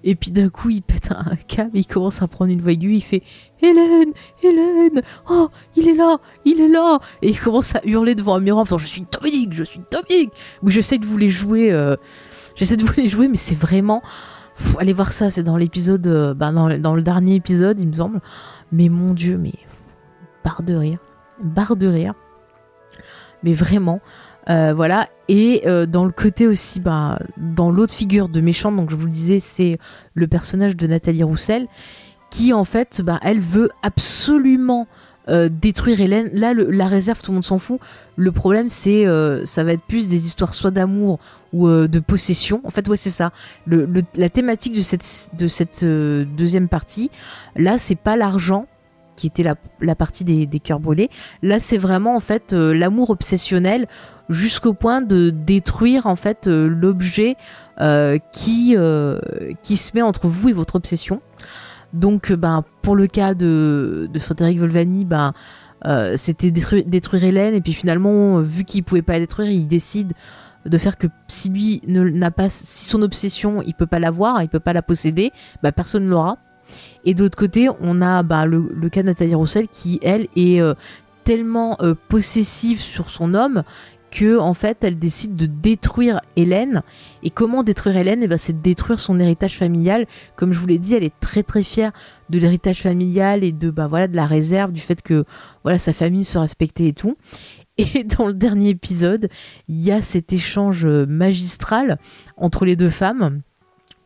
et 0.03 0.15
puis 0.15 0.31
d'un 0.31 0.49
coup, 0.49 0.71
il 0.71 0.83
pète 0.83 1.11
un 1.11 1.37
câble, 1.49 1.73
il 1.75 1.87
commence 1.87 2.23
à 2.23 2.29
prendre 2.29 2.51
une 2.51 2.61
voix 2.61 2.73
aiguë, 2.73 2.95
il 2.95 3.01
fait 3.03 3.23
Hélène, 3.61 4.13
Hélène, 4.43 5.03
oh, 5.29 5.49
il 5.77 5.89
est 5.89 5.95
là, 5.95 6.19
il 6.45 6.61
est 6.61 6.69
là. 6.69 6.99
Et 7.23 7.31
il 7.31 7.39
commence 7.39 7.75
à 7.75 7.81
hurler 7.85 8.15
devant 8.15 8.35
un 8.37 8.41
miroir 8.41 8.67
en 8.71 8.79
Je 8.79 8.87
suis 8.87 9.05
Dominique, 9.13 9.53
je 9.53 9.65
suis 9.65 9.81
Dominique. 9.91 10.33
Oui, 10.63 10.73
j'essaie 10.73 10.99
de 10.99 11.05
vous 11.05 11.19
les 11.19 11.31
jouer, 11.31 11.71
euh, 11.73 11.97
j'essaie 12.57 12.77
de 12.77 12.85
vous 12.85 12.95
les 12.97 13.09
jouer, 13.09 13.29
mais 13.29 13.37
c'est 13.37 13.59
vraiment. 13.59 14.03
allez 14.79 14.95
voir 14.95 15.13
ça, 15.13 15.31
c'est 15.31 15.43
dans 15.43 15.57
l'épisode, 15.57 16.07
euh, 16.07 16.35
bah, 16.35 16.51
dans, 16.51 16.79
dans, 16.79 16.95
le 16.95 17.03
dernier 17.03 17.35
épisode, 17.35 17.79
il 17.79 17.89
me 17.89 17.95
semble. 17.95 18.21
Mais 18.73 18.89
mon 18.89 19.13
dieu, 19.13 19.37
mais. 19.37 19.55
Barre 20.43 20.63
de 20.63 20.75
rire. 20.75 20.99
Barre 21.43 21.77
de 21.77 21.87
rire. 21.87 22.15
Mais 23.43 23.53
vraiment. 23.53 24.01
Euh, 24.49 24.73
voilà. 24.75 25.09
Et 25.29 25.63
euh, 25.67 25.87
dans 25.87 26.05
le 26.05 26.11
côté 26.13 26.47
aussi, 26.47 26.81
bah, 26.81 27.19
dans 27.37 27.71
l'autre 27.71 27.93
figure 27.93 28.29
de 28.29 28.41
méchante, 28.41 28.77
donc 28.77 28.91
je 28.91 28.97
vous 28.97 29.07
le 29.07 29.13
disais, 29.13 29.41
c'est 29.41 29.79
le 30.15 30.27
personnage 30.27 30.77
de 30.77 30.87
Nathalie 30.87 31.23
Roussel. 31.23 31.67
qui 32.31 32.53
en 32.53 32.65
fait, 32.65 33.03
bah, 33.03 33.19
elle 33.23 33.41
veut 33.41 33.71
absolument 33.83 34.87
euh, 35.29 35.49
détruire 35.51 36.01
Hélène. 36.01 36.31
Là, 36.33 36.55
la 36.55 36.87
réserve, 36.87 37.21
tout 37.23 37.33
le 37.33 37.35
monde 37.35 37.45
s'en 37.45 37.59
fout. 37.59 37.81
Le 38.17 38.33
problème, 38.33 38.71
c'est, 38.71 39.05
ça 39.45 39.65
va 39.65 39.73
être 39.73 39.83
plus 39.83 40.09
des 40.09 40.27
histoires 40.27 40.55
soit 40.55 40.71
d'amour 40.71 41.19
ou 41.53 41.69
de 41.69 42.01
possession. 42.01 42.61
En 42.65 42.71
fait, 42.71 42.89
ouais, 42.89 42.97
c'est 42.97 43.11
ça. 43.11 43.33
La 43.67 44.29
thématique 44.29 44.75
de 44.75 44.81
cette, 44.81 45.31
de 45.37 45.49
cette 45.49 45.85
deuxième 45.85 46.69
partie, 46.69 47.11
là, 47.57 47.79
c'est 47.79 47.97
pas 47.97 48.17
l'argent 48.17 48.67
qui 49.17 49.27
était 49.27 49.43
la, 49.43 49.57
la 49.81 49.95
partie 49.95 50.25
des, 50.25 50.47
des 50.47 50.61
cœurs 50.61 50.81
brûlés. 50.81 51.11
Là, 51.43 51.61
c'est 51.61 51.79
vraiment 51.79 52.17
en 52.17 52.21
fait 52.21 52.53
l'amour 52.53 53.11
obsessionnel 53.11 53.87
jusqu'au 54.31 54.73
point 54.73 55.03
de 55.03 55.29
détruire 55.31 56.07
en 56.07 56.17
fait 56.17 56.47
l'objet 56.47 57.37
qui 58.33 58.77
qui 59.63 59.77
se 59.77 59.91
met 59.95 60.03
entre 60.03 60.27
vous 60.27 60.49
et 60.49 60.53
votre 60.53 60.77
obsession. 60.77 61.21
Donc, 61.93 62.31
euh, 62.31 62.37
ben, 62.37 62.65
pour 62.83 62.97
le 62.97 63.07
cas 63.07 63.35
de, 63.35 64.09
Frédéric 64.19 64.59
Volvani, 64.59 65.05
ben, 65.05 65.33
euh, 65.87 66.15
c'était 66.17 66.51
détruire, 66.51 67.25
Hélène, 67.25 67.55
et 67.55 67.61
puis 67.61 67.73
finalement, 67.73 68.41
vu 68.41 68.65
qu'il 68.65 68.85
pouvait 68.85 69.03
pas 69.03 69.15
la 69.15 69.21
détruire, 69.21 69.51
il 69.51 69.67
décide 69.67 70.13
de 70.67 70.79
faire 70.79 70.99
que 70.99 71.07
si 71.27 71.49
lui 71.49 71.83
n'a 71.87 72.31
pas, 72.31 72.51
si 72.51 72.85
son 72.85 73.01
obsession, 73.03 73.63
il 73.63 73.75
peut 73.75 73.87
pas 73.87 73.99
l'avoir, 73.99 74.43
il 74.43 74.49
peut 74.49 74.61
pas 74.61 74.75
la 74.75 74.83
posséder, 74.83 75.33
ben, 75.63 75.73
personne 75.73 76.05
ne 76.05 76.11
l'aura. 76.11 76.37
Et 77.05 77.15
de 77.15 77.23
l'autre 77.23 77.39
côté, 77.39 77.69
on 77.81 78.03
a 78.03 78.23
ben, 78.23 78.45
le, 78.45 78.89
cas 78.91 79.03
de 79.03 79.07
Nathalie 79.07 79.35
Roussel 79.35 79.69
qui, 79.69 79.99
elle, 80.03 80.29
est 80.37 80.61
euh, 80.61 80.75
tellement 81.25 81.79
possessive 82.09 82.81
sur 82.81 83.11
son 83.11 83.35
homme 83.35 83.63
que 84.11 84.39
en 84.39 84.55
fait 84.55 84.83
elle 84.83 84.99
décide 84.99 85.37
de 85.37 85.47
détruire 85.47 86.21
Hélène. 86.37 86.83
Et 87.23 87.31
comment 87.31 87.63
détruire 87.63 87.97
Hélène? 87.97 88.21
Et 88.21 88.25
eh 88.25 88.29
ben 88.29 88.39
c'est 88.39 88.53
de 88.53 88.63
détruire 88.63 88.99
son 88.99 89.19
héritage 89.21 89.57
familial. 89.57 90.07
Comme 90.37 90.53
je 90.53 90.61
vous 90.61 90.67
l'ai 90.67 90.79
dit 90.79 90.95
elle 90.95 91.05
est 91.05 91.19
très 91.21 91.43
très 91.43 91.63
fière 91.63 91.93
de 92.29 92.39
l'héritage 92.39 92.83
familial 92.83 93.45
et 93.45 93.53
de 93.53 93.71
bah 93.71 93.87
voilà 93.87 94.09
de 94.09 94.17
la 94.17 94.27
réserve 94.27 94.73
du 94.73 94.81
fait 94.81 95.03
que 95.03 95.25
voilà 95.63 95.79
sa 95.79 95.93
famille 95.93 96.25
se 96.25 96.39
respectait 96.39 96.87
et 96.87 96.93
tout. 96.93 97.17
Et 97.79 98.05
dans 98.05 98.27
le 98.27 98.35
dernier 98.35 98.71
épisode 98.71 99.29
il 99.69 99.81
y 99.81 99.91
a 99.91 100.03
cet 100.03 100.33
échange 100.33 100.85
magistral 100.87 101.99
entre 102.37 102.67
les 102.67 102.77
deux 102.77 102.91
femmes 102.91 103.41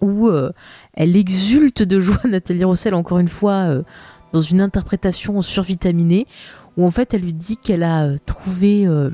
où 0.00 0.28
euh, 0.28 0.52
elle 0.92 1.16
exulte 1.16 1.82
de 1.82 1.98
joie 1.98 2.20
Nathalie 2.24 2.64
Rossel 2.64 2.94
encore 2.94 3.18
une 3.18 3.28
fois 3.28 3.70
euh, 3.70 3.82
dans 4.32 4.40
une 4.40 4.60
interprétation 4.60 5.40
survitaminée 5.42 6.26
où 6.76 6.84
en 6.84 6.90
fait 6.90 7.14
elle 7.14 7.22
lui 7.22 7.32
dit 7.32 7.56
qu'elle 7.56 7.82
a 7.82 8.04
euh, 8.04 8.16
trouvé 8.24 8.86
euh, 8.86 9.10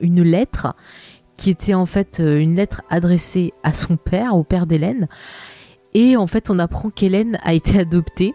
une 0.00 0.22
lettre 0.22 0.74
qui 1.36 1.50
était 1.50 1.74
en 1.74 1.86
fait 1.86 2.20
euh, 2.20 2.38
une 2.38 2.54
lettre 2.54 2.82
adressée 2.90 3.52
à 3.62 3.72
son 3.72 3.96
père, 3.96 4.36
au 4.36 4.44
père 4.44 4.66
d'Hélène. 4.66 5.08
Et 5.94 6.16
en 6.16 6.26
fait 6.26 6.50
on 6.50 6.58
apprend 6.58 6.90
qu'Hélène 6.90 7.38
a 7.42 7.54
été 7.54 7.78
adoptée, 7.78 8.34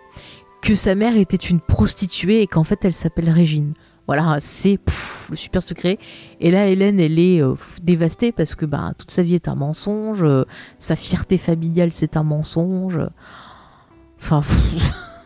que 0.62 0.76
sa 0.76 0.96
mère 0.96 1.16
était 1.18 1.38
une 1.38 1.60
prostituée 1.60 2.42
et 2.42 2.48
qu'en 2.48 2.64
fait 2.64 2.84
elle 2.86 2.94
s'appelle 2.94 3.30
Régine. 3.30 3.74
Voilà, 4.06 4.38
c'est 4.42 4.80
le 5.30 5.38
super 5.38 5.64
secret. 5.64 5.98
Et 6.42 6.52
là, 6.52 6.68
Hélène, 6.68 7.00
elle 7.00 7.18
est 7.20 7.42
dévastée 7.82 8.34
parce 8.34 8.54
que 8.54 8.66
bah, 8.66 8.92
toute 8.98 9.12
sa 9.12 9.24
vie 9.24 9.36
est 9.36 9.48
un 9.48 9.56
mensonge, 9.56 10.26
sa 10.78 10.98
fierté 10.98 11.38
familiale, 11.38 11.94
c'est 11.94 12.18
un 12.18 12.24
mensonge. 12.24 13.00
Enfin, 14.20 14.42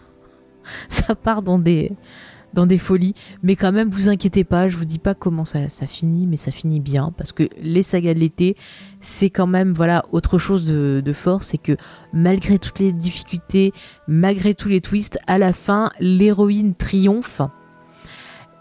ça 0.90 1.16
part 1.16 1.42
dans 1.42 1.58
des, 1.58 1.92
des 2.66 2.78
folies. 2.78 3.16
Mais 3.44 3.56
quand 3.56 3.72
même, 3.72 3.90
vous 3.90 4.10
inquiétez 4.10 4.44
pas, 4.44 4.70
je 4.70 4.78
vous 4.78 4.86
dis 4.86 5.00
pas 5.00 5.14
comment 5.14 5.46
ça, 5.46 5.68
finit, 5.86 6.28
mais 6.28 6.38
ça 6.38 6.52
finit 6.52 6.80
bien. 6.80 7.14
Parce 7.18 7.32
que 7.32 7.50
les 7.62 7.84
sagas 7.84 8.14
de 8.14 8.20
l'été, 8.20 8.56
c'est 9.02 9.30
quand 9.30 9.48
même 9.48 9.74
voilà 9.74 10.06
autre 10.12 10.38
chose 10.38 10.68
de 10.68 11.14
fort. 11.14 11.44
C'est 11.44 11.58
que 11.58 11.78
malgré 12.14 12.60
toutes 12.60 12.80
les 12.80 12.92
difficultés, 12.92 13.74
malgré 14.08 14.54
tous 14.54 14.70
les 14.70 14.82
twists, 14.82 15.20
à 15.28 15.38
la 15.38 15.54
fin, 15.54 15.92
l'héroïne 16.00 16.74
triomphe. 16.74 17.42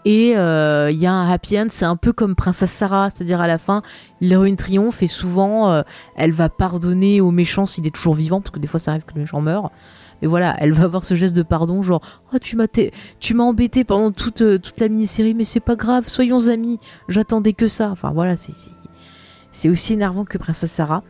Et 0.09 0.29
il 0.29 0.37
euh, 0.37 0.89
y 0.89 1.05
a 1.05 1.11
un 1.11 1.29
happy 1.29 1.59
end, 1.59 1.67
c'est 1.69 1.83
un 1.83 1.97
peu 1.97 2.13
comme 2.13 2.33
Princesse 2.33 2.71
Sarah, 2.71 3.09
c'est-à-dire 3.09 3.41
à 3.41 3.47
la 3.47 3.57
fin, 3.57 3.81
l'héroïne 4.21 4.55
triomphe 4.55 5.03
et 5.03 5.07
souvent 5.07 5.69
euh, 5.69 5.81
elle 6.15 6.31
va 6.31 6.47
pardonner 6.47 7.19
au 7.19 7.29
méchant 7.29 7.65
s'il 7.65 7.85
est 7.85 7.93
toujours 7.93 8.15
vivant, 8.15 8.39
parce 8.39 8.51
que 8.51 8.59
des 8.59 8.67
fois 8.67 8.79
ça 8.79 8.91
arrive 8.91 9.03
que 9.03 9.13
le 9.15 9.19
méchant 9.19 9.41
meurt. 9.41 9.69
Et 10.21 10.27
voilà, 10.27 10.55
elle 10.59 10.71
va 10.71 10.85
avoir 10.85 11.03
ce 11.03 11.13
geste 11.13 11.35
de 11.35 11.43
pardon, 11.43 11.83
genre 11.83 11.99
oh, 12.33 12.37
tu 12.39 12.55
m'as 12.55 12.67
tu 13.19 13.33
m'as 13.33 13.43
embêté 13.43 13.83
pendant 13.83 14.13
toute 14.13 14.43
euh, 14.43 14.57
toute 14.57 14.79
la 14.79 14.87
mini-série, 14.87 15.33
mais 15.33 15.43
c'est 15.43 15.59
pas 15.59 15.75
grave, 15.75 16.07
soyons 16.07 16.47
amis. 16.47 16.79
J'attendais 17.09 17.51
que 17.51 17.67
ça. 17.67 17.89
Enfin 17.91 18.11
voilà, 18.11 18.37
c'est 18.37 18.53
c'est 19.51 19.67
aussi 19.67 19.91
énervant 19.91 20.23
que 20.23 20.37
Princesse 20.37 20.71
Sarah. 20.71 21.03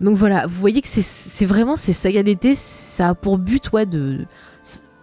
Donc 0.00 0.16
voilà, 0.16 0.46
vous 0.46 0.58
voyez 0.58 0.80
que 0.80 0.88
c'est 0.88 1.44
vraiment 1.44 1.76
ces 1.76 1.92
sagas 1.92 2.22
d'été, 2.22 2.54
ça 2.54 3.10
a 3.10 3.14
pour 3.14 3.36
but 3.36 3.70
ouais 3.72 3.84
de 3.84 4.24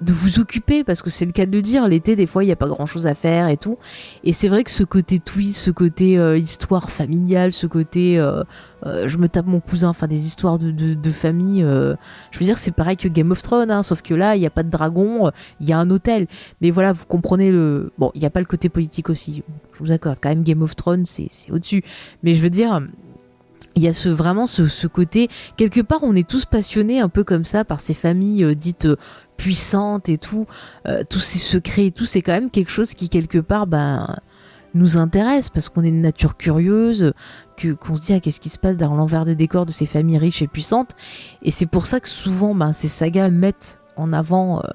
vous 0.07 0.39
occuper 0.39 0.83
parce 0.83 1.01
que 1.01 1.09
c'est 1.09 1.25
le 1.25 1.31
cas 1.31 1.45
de 1.45 1.51
le 1.51 1.61
dire 1.61 1.87
l'été 1.87 2.15
des 2.15 2.27
fois 2.27 2.43
il 2.43 2.47
n'y 2.47 2.53
a 2.53 2.57
pas 2.57 2.67
grand 2.67 2.85
chose 2.85 3.07
à 3.07 3.15
faire 3.15 3.47
et 3.47 3.57
tout. 3.57 3.77
Et 4.23 4.33
c'est 4.33 4.47
vrai 4.47 4.63
que 4.63 4.71
ce 4.71 4.83
côté 4.83 5.19
twist 5.19 5.59
ce 5.59 5.71
côté 5.71 6.17
euh, 6.17 6.37
histoire 6.37 6.89
familiale 6.89 7.51
ce 7.51 7.67
côté 7.67 8.19
euh, 8.19 8.43
euh, 8.85 9.07
je 9.07 9.17
me 9.17 9.27
tape 9.27 9.45
mon 9.45 9.59
cousin 9.59 9.89
enfin 9.89 10.07
des 10.07 10.25
histoires 10.25 10.57
de, 10.57 10.71
de, 10.71 11.11
famille 11.11 11.61
je 11.61 12.39
veux 12.39 12.45
dire 12.45 12.57
c'est 12.57 12.71
pareil 12.71 12.95
que 12.95 13.07
Game 13.07 13.31
of 13.31 13.41
Thrones 13.41 13.71
hein, 13.71 13.83
sauf 13.83 14.01
que 14.01 14.13
là 14.13 14.35
il 14.35 14.39
n'y 14.39 14.45
a 14.45 14.51
pas 14.51 14.63
de 14.63 14.69
dragon 14.69 15.31
il 15.59 15.67
y 15.67 15.73
a 15.73 15.77
un 15.77 15.89
hôtel. 15.89 16.27
Mais 16.61 16.71
voilà 16.71 16.93
vous 16.93 17.05
comprenez 17.05 17.51
le 17.51 17.91
bon 17.97 18.11
il 18.15 18.21
n'y 18.21 18.27
a 18.27 18.29
pas 18.29 18.39
le 18.39 18.45
côté 18.45 18.69
politique 18.69 19.09
aussi. 19.09 19.43
Je 19.73 19.79
vous 19.79 19.91
accorde 19.91 20.17
quand 20.21 20.29
même 20.29 20.43
Game 20.43 20.61
of 20.61 20.75
Thrones 20.75 21.05
c'est 21.05 21.29
au 21.51 21.59
dessus 21.59 21.83
mais 22.23 22.35
je 22.35 22.41
veux 22.41 22.49
dire 22.49 22.81
il 23.75 23.83
y 23.83 23.87
a 23.87 23.93
ce 23.93 24.09
vraiment 24.09 24.47
ce, 24.47 24.87
côté 24.87 25.29
quelque 25.57 25.81
part 25.81 25.99
on 26.03 26.15
est 26.15 26.27
tous 26.27 26.45
passionnés 26.45 26.99
un 26.99 27.09
peu 27.09 27.23
comme 27.23 27.45
ça 27.45 27.65
par 27.65 27.81
ces 27.81 27.93
familles 27.93 28.55
dites 28.55 28.87
puissante 29.39 30.09
et 30.09 30.17
tout, 30.17 30.45
euh, 30.85 31.03
tous 31.09 31.19
ces 31.19 31.39
secrets 31.39 31.87
et 31.87 31.91
tout, 31.91 32.05
c'est 32.05 32.21
quand 32.21 32.33
même 32.33 32.51
quelque 32.51 32.69
chose 32.69 32.93
qui 32.93 33.09
quelque 33.09 33.39
part 33.39 33.65
ben 33.65 34.17
nous 34.75 34.97
intéresse 34.97 35.49
parce 35.49 35.69
qu'on 35.69 35.83
est 35.83 35.87
une 35.87 36.01
nature 36.01 36.37
curieuse, 36.37 37.13
que 37.57 37.69
qu'on 37.73 37.95
se 37.95 38.03
dit 38.03 38.13
ah, 38.13 38.19
qu'est-ce 38.19 38.41
qui 38.41 38.49
se 38.49 38.59
passe 38.59 38.77
dans 38.77 38.93
l'envers 38.93 39.25
des 39.25 39.35
décors 39.35 39.65
de 39.65 39.71
ces 39.71 39.87
familles 39.87 40.19
riches 40.19 40.43
et 40.43 40.47
puissantes? 40.47 40.91
Et 41.41 41.49
c'est 41.49 41.65
pour 41.65 41.87
ça 41.87 41.99
que 42.01 42.09
souvent 42.09 42.53
ben, 42.53 42.73
ces 42.73 42.89
sagas 42.89 43.29
mettent 43.29 43.79
en 43.95 44.13
avant 44.13 44.59
euh, 44.59 44.67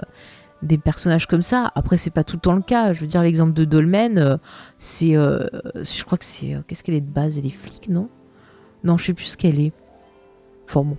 des 0.62 0.78
personnages 0.78 1.26
comme 1.26 1.42
ça. 1.42 1.70
Après 1.74 1.98
c'est 1.98 2.10
pas 2.10 2.24
tout 2.24 2.36
le 2.36 2.40
temps 2.40 2.56
le 2.56 2.62
cas. 2.62 2.94
Je 2.94 3.02
veux 3.02 3.06
dire 3.06 3.22
l'exemple 3.22 3.52
de 3.52 3.66
Dolmen, 3.66 4.18
euh, 4.18 4.36
c'est 4.78 5.12
je 5.12 6.04
crois 6.04 6.16
que 6.16 6.24
c'est 6.24 6.56
qu'est-ce 6.66 6.82
qu'elle 6.82 6.96
est 6.96 7.02
de 7.02 7.12
base, 7.12 7.38
elle 7.38 7.46
est 7.46 7.50
flic 7.50 7.88
non? 7.90 8.08
Non 8.84 8.96
je 8.96 9.06
sais 9.06 9.14
plus 9.14 9.24
ce 9.24 9.36
qu'elle 9.36 9.58
est. 9.60 9.72
Enfin 10.68 10.82
bon. 10.82 10.98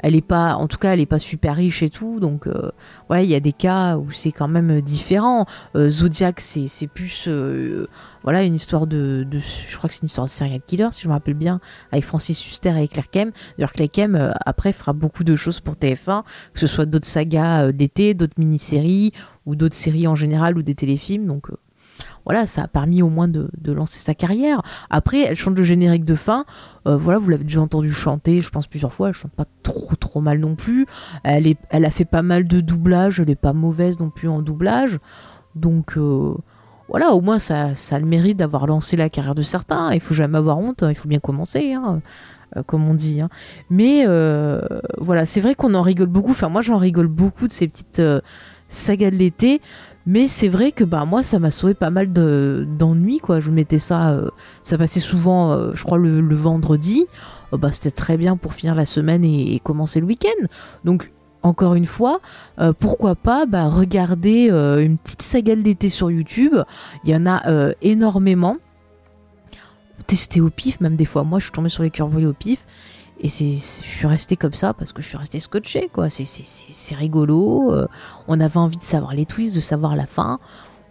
Elle 0.00 0.14
est 0.14 0.20
pas 0.22 0.54
en 0.54 0.68
tout 0.68 0.78
cas 0.78 0.94
elle 0.94 1.00
est 1.00 1.06
pas 1.06 1.18
super 1.18 1.56
riche 1.56 1.82
et 1.82 1.90
tout 1.90 2.20
donc 2.20 2.46
euh, 2.46 2.70
il 3.10 3.24
y 3.24 3.34
a 3.34 3.40
des 3.40 3.52
cas 3.52 3.96
où 3.96 4.12
c'est 4.12 4.30
quand 4.30 4.46
même 4.46 4.80
différent. 4.80 5.44
Euh, 5.74 5.90
Zodiac 5.90 6.40
c'est 6.40 6.86
plus 6.86 7.24
euh, 7.26 7.88
voilà 8.22 8.44
une 8.44 8.54
histoire 8.54 8.86
de, 8.86 9.26
de 9.28 9.40
je 9.40 9.76
crois 9.76 9.88
que 9.88 9.94
c'est 9.94 10.02
une 10.02 10.06
histoire 10.06 10.26
de 10.26 10.30
serial 10.30 10.60
killer 10.64 10.88
si 10.92 11.02
je 11.02 11.08
me 11.08 11.14
rappelle 11.14 11.34
bien 11.34 11.60
avec 11.90 12.04
Francis 12.04 12.46
Huster 12.46 12.80
et 12.80 12.86
Claire 12.86 13.10
Kem 13.10 13.32
d'ailleurs 13.56 13.72
Claire 13.72 13.90
Kem 13.90 14.32
après 14.46 14.72
fera 14.72 14.92
beaucoup 14.92 15.24
de 15.24 15.34
choses 15.34 15.58
pour 15.58 15.74
TF1 15.74 16.22
que 16.54 16.60
ce 16.60 16.68
soit 16.68 16.86
d'autres 16.86 17.08
sagas 17.08 17.72
d'été 17.72 18.14
d'autres 18.14 18.38
mini-séries 18.38 19.12
ou 19.46 19.56
d'autres 19.56 19.74
séries 19.74 20.06
en 20.06 20.14
général 20.14 20.56
ou 20.58 20.62
des 20.62 20.76
téléfilms 20.76 21.26
donc 21.26 21.48
voilà, 22.28 22.44
ça 22.44 22.64
a 22.64 22.68
permis 22.68 23.00
au 23.00 23.08
moins 23.08 23.26
de, 23.26 23.48
lancer 23.64 23.98
sa 23.98 24.14
carrière. 24.14 24.60
Après, 24.90 25.20
elle 25.20 25.34
chante 25.34 25.56
le 25.56 25.64
générique 25.64 26.04
de 26.04 26.14
fin. 26.14 26.44
Euh, 26.86 26.94
voilà, 26.94 27.18
vous 27.18 27.30
l'avez 27.30 27.44
déjà 27.44 27.62
entendu 27.62 27.90
chanter, 27.90 28.42
je 28.42 28.50
pense 28.50 28.66
plusieurs 28.66 28.92
fois. 28.92 29.08
Elle 29.08 29.14
chante 29.14 29.32
pas 29.32 29.46
trop 29.62 29.96
trop 29.96 30.20
mal 30.20 30.38
non 30.38 30.54
plus. 30.54 30.84
Elle, 31.24 31.46
est, 31.46 31.56
elle 31.70 31.86
a 31.86 31.90
fait 31.90 32.04
pas 32.04 32.20
mal 32.20 32.46
de 32.46 32.60
doublage. 32.60 33.18
Elle 33.18 33.30
est 33.30 33.34
pas 33.34 33.54
mauvaise 33.54 33.98
non 33.98 34.10
plus 34.10 34.28
en 34.28 34.42
doublage. 34.42 34.98
Donc 35.54 35.96
euh, 35.96 36.34
voilà, 36.90 37.14
au 37.14 37.22
moins 37.22 37.38
ça, 37.38 37.74
ça 37.74 37.96
a 37.96 37.98
le 37.98 38.04
mérite 38.04 38.36
d'avoir 38.36 38.66
lancé 38.66 38.98
la 38.98 39.08
carrière 39.08 39.34
de 39.34 39.40
certains. 39.40 39.94
Il 39.94 40.00
faut 40.00 40.12
jamais 40.12 40.36
avoir 40.36 40.58
honte. 40.58 40.82
Hein. 40.82 40.90
Il 40.90 40.96
faut 40.96 41.08
bien 41.08 41.20
commencer. 41.20 41.72
Hein, 41.72 42.02
euh, 42.58 42.62
comme 42.62 42.86
on 42.86 42.94
dit. 42.94 43.22
Hein. 43.22 43.30
Mais 43.70 44.04
voilà, 44.98 45.24
c'est 45.24 45.40
vrai 45.40 45.54
qu'on 45.54 45.72
en 45.72 45.80
rigole 45.80 46.08
beaucoup. 46.08 46.32
Enfin, 46.32 46.50
moi, 46.50 46.60
j'en 46.60 46.76
rigole 46.76 47.08
beaucoup 47.08 47.46
de 47.46 47.52
ces 47.52 47.68
petites 47.68 48.02
sagas 48.68 49.10
de 49.10 49.16
l'été. 49.16 49.62
Mais 50.10 50.26
c'est 50.26 50.48
vrai 50.48 50.72
que 50.72 50.84
bah 50.84 51.04
moi 51.04 51.22
ça 51.22 51.38
m'a 51.38 51.50
sauvé 51.50 51.74
pas 51.74 51.90
mal 51.90 52.10
d'ennuis 52.14 53.20
quoi. 53.20 53.40
Je 53.40 53.50
mettais 53.50 53.78
ça, 53.78 54.12
euh, 54.12 54.30
ça 54.62 54.78
passait 54.78 55.00
souvent, 55.00 55.52
euh, 55.52 55.72
je 55.74 55.84
crois 55.84 55.98
le, 55.98 56.34
vendredi. 56.34 57.04
Oh, 57.52 57.58
bah 57.58 57.72
c'était 57.72 57.90
très 57.90 58.16
bien 58.16 58.38
pour 58.38 58.54
finir 58.54 58.74
la 58.74 58.86
semaine 58.86 59.22
et, 59.22 59.60
commencer 59.62 60.00
le 60.00 60.06
week-end. 60.06 60.46
Donc 60.82 61.12
encore 61.42 61.74
une 61.74 61.84
fois, 61.84 62.20
euh, 62.58 62.72
pourquoi 62.72 63.16
pas 63.16 63.44
bah, 63.44 63.68
regarder 63.68 64.48
une 64.48 64.96
petite 64.96 65.20
saga 65.20 65.54
d'été 65.56 65.90
sur 65.90 66.10
YouTube. 66.10 66.54
Il 67.04 67.10
y 67.10 67.14
en 67.14 67.26
a 67.26 67.74
énormément. 67.82 68.56
Tester 70.06 70.40
au 70.40 70.48
pif, 70.48 70.80
même 70.80 70.96
des 70.96 71.04
fois. 71.04 71.22
Moi 71.22 71.38
je 71.38 71.44
suis 71.44 71.52
tombée 71.52 71.68
sur 71.68 71.82
les 71.82 71.90
cœurs 71.90 72.08
au 72.08 72.32
pif. 72.32 72.64
Et 73.20 73.28
c'est, 73.28 73.52
je 73.52 73.56
suis 73.56 74.06
restée 74.06 74.36
comme 74.36 74.52
ça 74.52 74.74
parce 74.74 74.92
que 74.92 75.02
je 75.02 75.08
suis 75.08 75.16
restée 75.16 75.40
scotché, 75.40 75.88
quoi. 75.92 76.08
C'est, 76.08 76.24
c'est, 76.24 76.44
c'est, 76.44 76.94
rigolo. 76.94 77.72
Euh, 77.72 77.88
on 78.28 78.38
avait 78.40 78.58
envie 78.58 78.76
de 78.76 78.82
savoir 78.82 79.14
les 79.14 79.26
twists, 79.26 79.56
de 79.56 79.60
savoir 79.60 79.96
la 79.96 80.06
fin. 80.06 80.38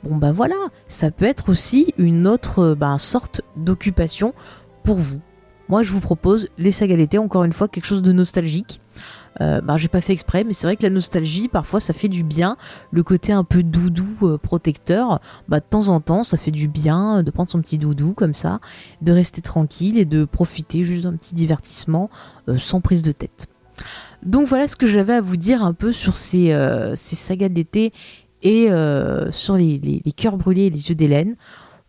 Bon, 0.04 0.18
bah 0.18 0.32
voilà. 0.32 0.56
Ça 0.88 1.10
peut 1.12 1.26
être 1.26 1.50
aussi 1.50 1.94
une 1.98 2.28
autre 2.28 2.76
bah, 2.76 2.98
sorte 2.98 3.42
d'occupation 3.56 4.34
pour 4.84 4.98
vous. 4.98 5.22
Moi 5.70 5.84
je 5.84 5.92
vous 5.92 6.02
propose 6.02 6.50
les 6.58 6.72
sagas 6.72 6.96
d'été, 6.96 7.18
encore 7.18 7.44
une 7.44 7.54
fois 7.54 7.68
quelque 7.68 7.86
chose 7.86 8.02
de 8.02 8.12
nostalgique. 8.12 8.80
Euh, 9.42 9.62
bah, 9.62 9.78
j'ai 9.78 9.88
pas 9.88 10.02
fait 10.02 10.14
exprès, 10.14 10.44
mais 10.44 10.54
c'est 10.54 10.68
vrai 10.68 10.76
que 10.76 10.84
la 10.84 10.90
nostalgie, 10.90 11.48
parfois, 11.48 11.80
ça 11.80 11.94
fait 11.94 12.08
du 12.08 12.24
bien. 12.24 12.58
Le 12.92 13.04
côté 13.04 13.34
un 13.34 13.44
peu 13.44 13.64
doudou 13.64 14.08
euh, 14.24 14.38
protecteur, 14.38 15.20
bah, 15.48 15.60
de 15.60 15.66
temps 15.70 15.90
en 15.90 16.00
temps, 16.00 16.24
ça 16.24 16.38
fait 16.38 16.52
du 16.52 16.68
bien 16.68 17.24
de 17.24 17.32
prendre 17.32 17.50
son 17.50 17.62
petit 17.62 17.78
doudou 17.78 18.14
comme 18.14 18.34
ça, 18.34 18.60
de 19.02 19.12
rester 19.12 19.42
tranquille 19.42 19.98
et 19.98 20.06
de 20.06 20.26
profiter 20.26 20.84
juste 20.84 21.04
d'un 21.04 21.14
petit 21.14 21.36
divertissement 21.36 22.10
euh, 22.50 22.58
sans 22.58 22.82
prise 22.82 23.04
de 23.04 23.12
tête. 23.12 23.48
Donc 24.24 24.48
voilà 24.48 24.68
ce 24.68 24.76
que 24.76 24.88
j'avais 24.88 25.14
à 25.14 25.22
vous 25.22 25.38
dire 25.38 25.64
un 25.64 25.74
peu 25.74 25.92
sur 25.92 26.18
ces, 26.18 26.52
sagas 26.96 27.50
d'été 27.50 27.94
et 28.42 28.70
sur 29.30 29.56
les 29.56 30.02
cœurs 30.16 30.38
brûlés 30.38 30.64
et 30.64 30.70
les 30.72 30.90
yeux 30.90 30.96
d'Hélène. 30.96 31.36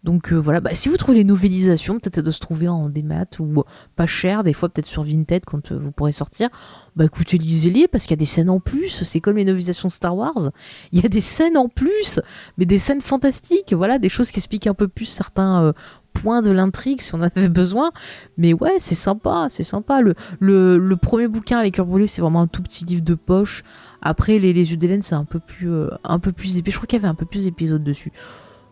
Donc 0.04 0.32
euh, 0.32 0.37
voilà, 0.37 0.61
bah, 0.61 0.70
si 0.74 0.88
vous 0.88 0.96
trouvez 0.96 1.18
les 1.18 1.24
novélisations, 1.24 1.98
peut-être 1.98 2.24
ça 2.24 2.32
se 2.32 2.38
trouver 2.38 2.68
en 2.68 2.88
démat 2.88 3.26
ou 3.40 3.64
pas 3.96 4.06
cher, 4.06 4.44
des 4.44 4.52
fois 4.52 4.68
peut-être 4.68 4.87
sur 4.87 5.02
Vinted 5.02 5.44
quand 5.44 5.72
euh, 5.72 5.78
vous 5.78 5.90
pourrez 5.90 6.12
sortir. 6.12 6.50
Bah 6.94 7.04
écoutez, 7.04 7.37
lisez-les 7.37 7.88
parce 7.88 8.04
qu'il 8.04 8.12
y 8.12 8.14
a 8.14 8.16
des 8.18 8.24
scènes 8.24 8.50
en 8.50 8.61
plus, 8.61 9.02
c'est 9.02 9.20
comme 9.20 9.37
les 9.37 9.44
novélisations 9.44 9.88
Star 9.88 10.16
Wars. 10.16 10.50
Il 10.92 11.02
y 11.02 11.04
a 11.04 11.08
des 11.08 11.20
scènes 11.20 11.56
en 11.56 11.68
plus, 11.68 12.20
mais 12.58 12.64
des 12.64 12.78
scènes 12.78 13.00
fantastiques, 13.00 13.72
voilà, 13.72 13.98
des 13.98 14.08
choses 14.08 14.30
qui 14.30 14.38
expliquent 14.38 14.68
un 14.68 14.74
peu 14.74 14.87
plus 14.87 15.06
certains 15.06 15.64
euh, 15.64 15.72
points 16.12 16.42
de 16.42 16.52
l'intrigue 16.52 17.00
si 17.00 17.14
on 17.16 17.18
en 17.18 17.22
avait 17.22 17.48
besoin. 17.48 17.90
Mais 18.37 18.52
ouais, 18.52 18.76
c'est 18.78 18.94
sympa, 18.94 19.48
c'est 19.50 19.64
sympa. 19.64 20.00
Le, 20.00 20.94
premier 20.94 21.26
bouquin, 21.26 21.68
cœurs 21.70 21.87
brûlés, 21.87 22.06
c'est 22.06 22.22
vraiment 22.22 22.42
un 22.42 22.46
tout 22.46 22.62
petit 22.62 22.84
livre 22.84 23.02
de 23.02 23.14
poche. 23.14 23.64
Après, 24.00 24.38
Les, 24.38 24.52
les 24.52 24.70
yeux 24.70 24.76
d'Hélène, 24.76 25.02
c'est 25.02 25.16
un 25.16 25.24
peu 25.24 25.40
plus 25.40 25.70
un 26.04 26.18
peu 26.20 26.30
plus 26.30 26.56
épais. 26.56 26.70
Je 26.70 26.76
crois 26.76 26.87
qu'il 26.87 26.98
y 26.98 27.00
avait 27.00 27.08
un 27.08 27.16
peu 27.16 27.26
plus 27.26 27.44
d'épisodes 27.44 27.82
dessus. 27.82 28.12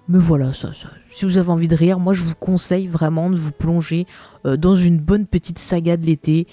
Mais 0.08 0.18
voilà, 0.18 0.52
si 0.52 1.24
vous 1.24 1.38
avez 1.38 1.50
envie 1.50 1.66
de 1.66 1.74
rire, 1.74 1.98
moi 1.98 2.12
je 2.12 2.22
vous 2.22 2.34
conseille 2.36 2.86
vraiment 2.86 3.28
de 3.28 3.36
vous 3.36 3.50
plonger 3.50 4.06
euh, 4.44 4.56
dans 4.56 4.76
une 4.76 5.00
bonne 5.00 5.26
petite 5.26 5.58
saga 5.58 5.96
de 5.96 6.06
l'été. 6.06 6.46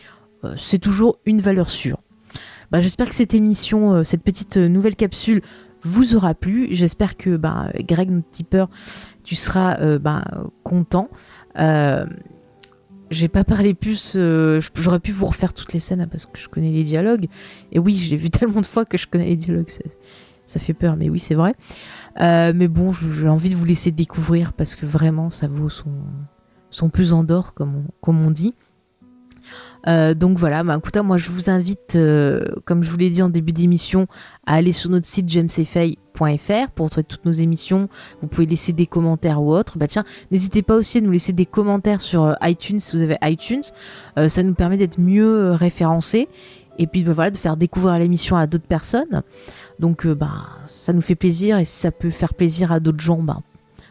Euh, 0.44 0.56
c'est 0.58 0.80
toujours 0.80 1.20
une 1.26 1.40
valeur 1.40 1.70
sûre. 1.70 2.00
Bah, 2.72 2.82
J'espère 2.82 3.10
que 3.10 3.16
cette 3.16 3.36
émission, 3.36 3.94
euh, 3.94 4.04
cette 4.04 4.24
petite 4.24 4.58
nouvelle 4.58 4.96
capsule 4.96 5.44
vous 5.84 6.16
aura 6.16 6.34
plu. 6.34 6.70
J'espère 6.72 7.16
que 7.16 7.38
bah, 7.38 7.70
Greg, 7.88 8.10
notre 8.10 8.30
tipeur, 8.32 8.70
tu 9.24 9.36
seras 9.36 10.00
bah, 10.00 10.24
content. 10.64 11.10
j'ai 13.12 13.28
pas 13.28 13.44
parlé 13.44 13.74
plus, 13.76 14.18
j'aurais 14.18 15.00
pu 15.00 15.12
vous 15.12 15.26
refaire 15.26 15.54
toutes 15.54 15.74
les 15.74 15.80
scènes 15.80 16.02
hein, 16.02 16.08
parce 16.10 16.26
que 16.26 16.40
je 16.40 16.48
connais 16.48 16.72
les 16.72 16.84
dialogues. 16.84 17.28
Et 17.72 17.80
oui, 17.80 17.96
j'ai 17.96 18.16
vu 18.16 18.30
tellement 18.32 18.62
de 18.62 18.66
fois 18.66 18.86
que 18.86 18.98
je 18.98 19.08
connais 19.08 19.28
les 19.28 19.36
dialogues, 19.36 19.70
ça 20.46 20.60
fait 20.60 20.74
peur, 20.74 20.96
mais 20.96 21.10
oui, 21.10 21.20
c'est 21.20 21.36
vrai. 21.36 21.56
Euh, 22.20 22.54
mais 22.56 22.68
bon, 22.68 22.92
j'ai 22.92 23.28
envie 23.28 23.50
de 23.50 23.56
vous 23.56 23.66
laisser 23.66 23.92
découvrir 23.92 24.54
parce 24.54 24.76
que 24.76 24.86
vraiment, 24.86 25.30
ça 25.30 25.48
vaut 25.48 25.70
son, 25.70 25.92
son 26.70 26.90
plus 26.90 27.14
en 27.14 27.24
d'or, 27.24 27.54
comme 27.54 27.86
on, 28.08 28.32
dit. 28.32 28.54
Euh, 29.88 30.14
donc 30.14 30.38
voilà, 30.38 30.64
bah, 30.64 30.76
écoutez, 30.78 31.02
moi 31.02 31.18
je 31.18 31.30
vous 31.30 31.50
invite, 31.50 31.96
euh, 31.96 32.46
comme 32.66 32.84
je 32.84 32.90
vous 32.90 32.98
l'ai 32.98 33.10
dit 33.10 33.22
en 33.22 33.30
début 33.30 33.52
d'émission, 33.52 34.08
à 34.46 34.56
aller 34.56 34.72
sur 34.72 34.90
notre 34.90 35.06
site 35.06 35.28
jamesfay.fr 35.28 36.70
pour 36.74 36.86
retrouver 36.86 37.04
toutes 37.04 37.26
nos 37.26 37.32
émissions. 37.32 37.90
Vous 38.22 38.28
pouvez 38.28 38.46
laisser 38.46 38.72
des 38.72 38.86
commentaires 38.86 39.42
ou 39.42 39.54
autres. 39.54 39.78
Bah 39.78 39.88
tiens, 39.88 40.06
n'hésitez 40.32 40.62
pas 40.62 40.76
aussi 40.76 41.00
à 41.00 41.02
nous 41.02 41.12
laisser 41.12 41.34
des 41.34 41.46
commentaires 41.46 42.00
sur 42.00 42.38
iTunes 42.44 42.80
si 42.80 42.96
vous 42.96 43.04
avez 43.04 43.18
iTunes. 43.24 43.64
ça 44.28 44.44
nous 44.44 44.54
permet 44.54 44.78
d'être 44.78 45.00
mieux 45.00 45.52
référencés 45.52 46.30
et 46.80 46.88
puis 46.88 47.04
bah, 47.04 47.14
voilà, 47.14 47.32
de 47.32 47.38
faire 47.38 47.58
découvrir 47.58 47.98
l'émission 48.00 48.36
à 48.36 48.48
d'autres 48.48 48.68
personnes. 48.68 49.24
Donc 49.80 50.06
euh, 50.06 50.16
bah, 50.16 50.48
ça 50.66 50.94
nous 50.94 51.02
fait 51.02 51.16
plaisir 51.16 51.58
et 51.58 51.66
si 51.66 51.80
ça 51.80 51.92
peut 51.92 52.12
faire 52.12 52.34
plaisir 52.34 52.72
à 52.72 52.80
d'autres 52.80 53.02
gens, 53.02 53.22
bah, 53.22 53.40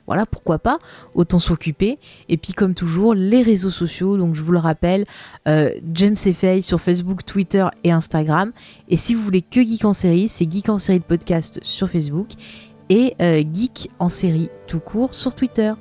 voilà, 0.07 0.27
pourquoi 0.27 0.59
pas, 0.59 0.79
autant 1.15 1.39
s'occuper. 1.39 1.99
Et 2.29 2.37
puis 2.37 2.53
comme 2.53 2.75
toujours, 2.75 3.15
les 3.15 3.43
réseaux 3.43 3.71
sociaux, 3.71 4.17
donc 4.17 4.35
je 4.35 4.43
vous 4.43 4.53
le 4.53 4.59
rappelle, 4.59 5.07
euh, 5.47 5.71
James 5.95 6.17
Fay 6.17 6.61
sur 6.61 6.81
Facebook, 6.81 7.25
Twitter 7.25 7.67
et 7.85 7.93
Instagram. 7.93 8.53
Et 8.89 8.97
si 8.97 9.15
vous 9.15 9.23
voulez 9.23 9.43
que 9.43 9.63
Geek 9.63 9.85
en 9.85 9.93
série, 9.93 10.29
c'est 10.29 10.51
Geek 10.51 10.69
en 10.69 10.79
série 10.79 10.99
de 10.99 11.05
podcast 11.05 11.61
sur 11.63 11.89
Facebook 11.89 12.29
et 12.89 13.15
euh, 13.23 13.43
Geek 13.55 13.91
en 14.01 14.09
série 14.09 14.51
tout 14.67 14.81
court 14.81 15.15
sur 15.15 15.35
Twitter. 15.35 15.73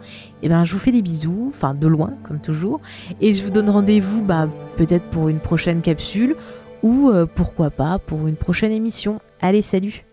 Et 0.44 0.50
ben 0.50 0.64
je 0.64 0.74
vous 0.74 0.80
fais 0.80 0.92
des 0.92 1.02
bisous, 1.02 1.48
enfin 1.50 1.74
de 1.74 1.88
loin 1.88 2.14
comme 2.24 2.40
toujours, 2.40 2.80
et 3.20 3.34
je 3.34 3.44
vous 3.44 3.50
donne 3.50 3.70
rendez-vous 3.70 4.22
bah, 4.22 4.48
peut-être 4.78 5.06
pour 5.06 5.30
une 5.30 5.40
prochaine 5.40 5.82
capsule 5.82 6.36
ou 6.84 7.12
pourquoi 7.36 7.70
pas 7.70 8.00
pour 8.00 8.28
une 8.28 8.36
prochaine 8.36 8.72
émission. 8.72 9.20
Allez, 9.42 9.62
salut 9.62 10.04